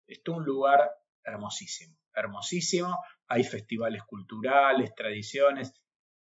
es 0.08 0.22
un 0.28 0.44
lugar 0.46 0.90
hermosísimo, 1.24 1.98
hermosísimo. 2.14 3.00
Hay 3.28 3.44
festivales 3.44 4.04
culturales, 4.04 4.96
tradiciones, 4.96 5.74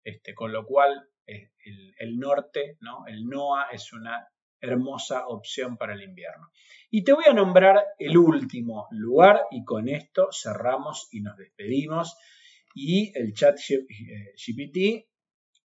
este, 0.04 0.34
con 0.36 0.52
lo 0.52 0.66
cual 0.66 1.10
eh, 1.26 1.52
el, 1.66 1.96
el, 1.98 2.20
norte, 2.20 2.78
¿no? 2.82 3.06
el 3.08 3.26
NOA 3.26 3.70
es 3.72 3.94
una 3.94 4.28
hermosa 4.60 5.28
opción 5.28 5.78
para 5.78 5.94
el 5.94 6.04
invierno. 6.04 6.52
Y 6.90 7.04
te 7.04 7.14
voy 7.14 7.26
a 7.28 7.34
nombrar 7.34 7.84
el 7.98 8.18
último 8.18 8.88
lugar 8.92 9.44
y 9.52 9.64
con 9.64 9.90
esto 9.90 10.30
cerramos 10.32 11.08
y 11.12 11.22
nos 11.22 11.38
despedimos 11.38 12.16
y 12.74 13.12
el 13.18 13.34
chat 13.34 13.58
GPT, 13.58 14.78
eh, 14.78 15.08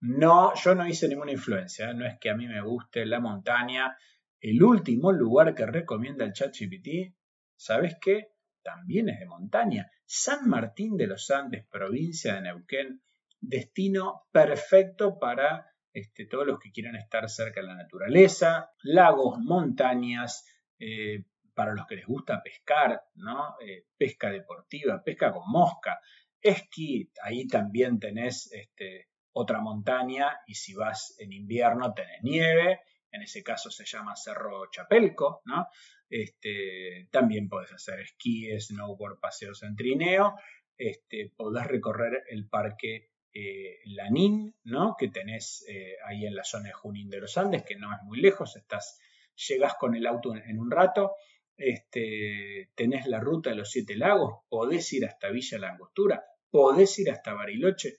no, 0.02 0.54
yo 0.56 0.76
no 0.76 0.88
hice 0.88 1.08
ninguna 1.08 1.32
influencia, 1.32 1.90
¿eh? 1.90 1.94
no 1.94 2.06
es 2.06 2.20
que 2.20 2.30
a 2.30 2.36
mí 2.36 2.48
me 2.48 2.62
guste 2.62 3.06
la 3.06 3.20
montaña. 3.20 3.98
El 4.40 4.62
último 4.62 5.12
lugar 5.12 5.56
que 5.56 5.66
recomienda 5.66 6.26
el 6.26 6.34
chat 6.34 6.56
GPT, 6.56 7.16
¿sabes 7.56 7.96
qué? 8.00 8.34
También 8.62 9.10
es 9.10 9.20
de 9.20 9.26
montaña. 9.26 9.90
San 10.06 10.48
Martín 10.48 10.98
de 10.98 11.08
los 11.08 11.32
Andes, 11.32 11.66
provincia 11.66 12.36
de 12.36 12.42
Neuquén, 12.42 13.02
destino 13.40 14.28
perfecto 14.32 15.18
para 15.18 15.66
este, 15.94 16.28
todos 16.28 16.46
los 16.46 16.60
que 16.60 16.72
quieran 16.72 16.96
estar 16.96 17.28
cerca 17.30 17.62
de 17.62 17.68
la 17.68 17.76
naturaleza, 17.76 18.72
lagos, 18.84 19.40
montañas, 19.40 20.46
eh, 20.78 21.24
para 21.56 21.74
los 21.74 21.88
que 21.88 21.96
les 21.96 22.06
gusta 22.06 22.44
pescar, 22.44 23.02
¿no? 23.16 23.56
pesca 23.98 24.30
deportiva, 24.30 25.02
pesca 25.04 25.32
con 25.32 25.50
mosca, 25.50 26.00
Esquí, 26.42 27.12
ahí 27.24 27.48
también 27.48 28.00
tenés 28.00 28.52
este, 28.52 29.08
otra 29.32 29.60
montaña 29.60 30.40
y 30.48 30.56
si 30.56 30.74
vas 30.74 31.16
en 31.20 31.34
invierno 31.34 31.94
tenés 31.94 32.24
nieve, 32.24 32.82
en 33.12 33.22
ese 33.22 33.44
caso 33.44 33.70
se 33.70 33.86
llama 33.86 34.16
Cerro 34.16 34.70
Chapelco, 34.72 35.42
¿no? 35.46 35.68
Este, 36.10 37.08
también 37.12 37.50
podés 37.50 37.74
hacer 37.74 38.00
esquí, 38.00 38.48
snowboard, 38.60 39.20
paseos 39.20 39.64
en 39.64 39.76
trineo, 39.76 40.36
este, 40.78 41.34
podés 41.36 41.68
recorrer 41.68 42.24
el 42.30 42.48
parque 42.48 43.12
eh, 43.34 43.80
Lanín, 43.86 44.56
¿no? 44.64 44.96
Que 44.98 45.10
tenés 45.10 45.66
eh, 45.68 45.96
ahí 46.06 46.26
en 46.26 46.36
la 46.36 46.44
zona 46.44 46.68
de 46.68 46.74
Junín 46.74 47.10
de 47.10 47.20
los 47.20 47.38
Andes, 47.38 47.64
que 47.64 47.76
no 47.76 47.94
es 47.94 48.02
muy 48.04 48.20
lejos, 48.20 48.56
estás, 48.56 49.00
llegas 49.48 49.76
con 49.76 49.96
el 49.96 50.08
auto 50.08 50.36
en 50.36 50.58
un 50.58 50.72
rato, 50.72 51.16
este, 51.58 52.70
tenés 52.76 53.08
la 53.08 53.20
ruta 53.20 53.50
de 53.50 53.56
los 53.56 53.72
siete 53.72 53.96
lagos, 53.96 54.46
podés 54.50 54.92
ir 54.94 55.06
hasta 55.06 55.30
Villa 55.30 55.58
La 55.58 55.72
Angostura, 55.72 56.24
podés 56.50 56.98
ir 57.00 57.12
hasta 57.12 57.34
Bariloche, 57.34 57.98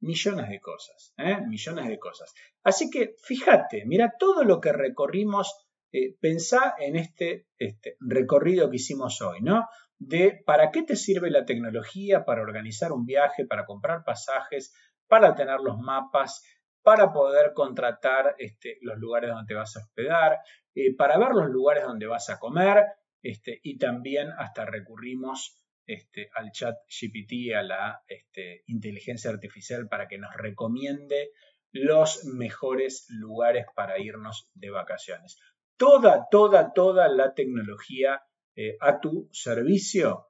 millones 0.00 0.48
de 0.48 0.60
cosas, 0.60 1.14
¿eh? 1.16 1.38
millones 1.46 1.88
de 1.88 1.98
cosas. 1.98 2.32
Así 2.62 2.90
que 2.90 3.14
fíjate, 3.22 3.84
mira 3.86 4.14
todo 4.18 4.44
lo 4.44 4.60
que 4.60 4.72
recorrimos, 4.72 5.54
eh, 5.92 6.16
pensá 6.20 6.74
en 6.78 6.96
este, 6.96 7.46
este 7.58 7.96
recorrido 8.00 8.70
que 8.70 8.76
hicimos 8.76 9.20
hoy, 9.20 9.40
¿no? 9.42 9.66
De 9.98 10.42
para 10.44 10.70
qué 10.70 10.82
te 10.82 10.96
sirve 10.96 11.30
la 11.30 11.44
tecnología 11.44 12.24
para 12.24 12.42
organizar 12.42 12.92
un 12.92 13.04
viaje, 13.04 13.46
para 13.46 13.66
comprar 13.66 14.02
pasajes, 14.04 14.74
para 15.06 15.34
tener 15.34 15.60
los 15.60 15.78
mapas, 15.78 16.42
para 16.82 17.12
poder 17.12 17.52
contratar 17.54 18.34
este, 18.38 18.78
los 18.82 18.98
lugares 18.98 19.30
donde 19.30 19.54
vas 19.54 19.76
a 19.76 19.80
hospedar, 19.80 20.38
eh, 20.74 20.94
para 20.96 21.18
ver 21.18 21.30
los 21.30 21.48
lugares 21.50 21.84
donde 21.84 22.06
vas 22.06 22.30
a 22.30 22.38
comer, 22.38 22.84
este, 23.22 23.60
y 23.62 23.78
también 23.78 24.30
hasta 24.36 24.64
recurrimos 24.64 25.62
este, 25.86 26.30
al 26.34 26.50
chat 26.52 26.76
GPT, 26.88 27.54
a 27.54 27.62
la 27.62 28.02
este, 28.06 28.62
inteligencia 28.66 29.30
artificial 29.30 29.88
para 29.88 30.08
que 30.08 30.18
nos 30.18 30.34
recomiende 30.34 31.30
los 31.72 32.24
mejores 32.24 33.06
lugares 33.08 33.66
para 33.74 33.98
irnos 33.98 34.50
de 34.54 34.70
vacaciones. 34.70 35.38
Toda, 35.76 36.28
toda, 36.30 36.72
toda 36.72 37.08
la 37.08 37.34
tecnología 37.34 38.22
eh, 38.54 38.76
a 38.80 39.00
tu 39.00 39.28
servicio 39.32 40.28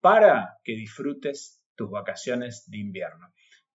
para 0.00 0.58
que 0.62 0.72
disfrutes 0.72 1.60
tus 1.74 1.90
vacaciones 1.90 2.64
de 2.70 2.78
invierno. 2.78 3.32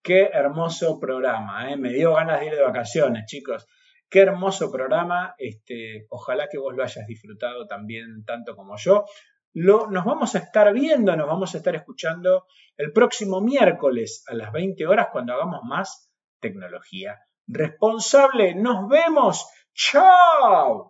Qué 0.09 0.27
hermoso 0.33 0.99
programa, 0.99 1.71
¿eh? 1.71 1.77
me 1.77 1.93
dio 1.93 2.15
ganas 2.15 2.39
de 2.39 2.47
ir 2.47 2.55
de 2.55 2.63
vacaciones, 2.63 3.27
chicos. 3.27 3.67
Qué 4.09 4.21
hermoso 4.21 4.71
programa, 4.71 5.35
este, 5.37 6.07
ojalá 6.09 6.47
que 6.49 6.57
vos 6.57 6.75
lo 6.75 6.81
hayas 6.81 7.05
disfrutado 7.05 7.67
también 7.67 8.25
tanto 8.25 8.55
como 8.55 8.75
yo. 8.75 9.05
Lo, 9.53 9.85
nos 9.91 10.05
vamos 10.05 10.33
a 10.33 10.39
estar 10.39 10.73
viendo, 10.73 11.15
nos 11.15 11.27
vamos 11.27 11.53
a 11.53 11.59
estar 11.59 11.75
escuchando 11.75 12.47
el 12.75 12.91
próximo 12.91 13.39
miércoles 13.39 14.23
a 14.27 14.33
las 14.33 14.51
20 14.51 14.87
horas 14.87 15.09
cuando 15.11 15.33
hagamos 15.33 15.59
más 15.63 16.11
tecnología 16.39 17.19
responsable. 17.45 18.55
Nos 18.55 18.89
vemos. 18.89 19.47
¡Chao! 19.75 20.87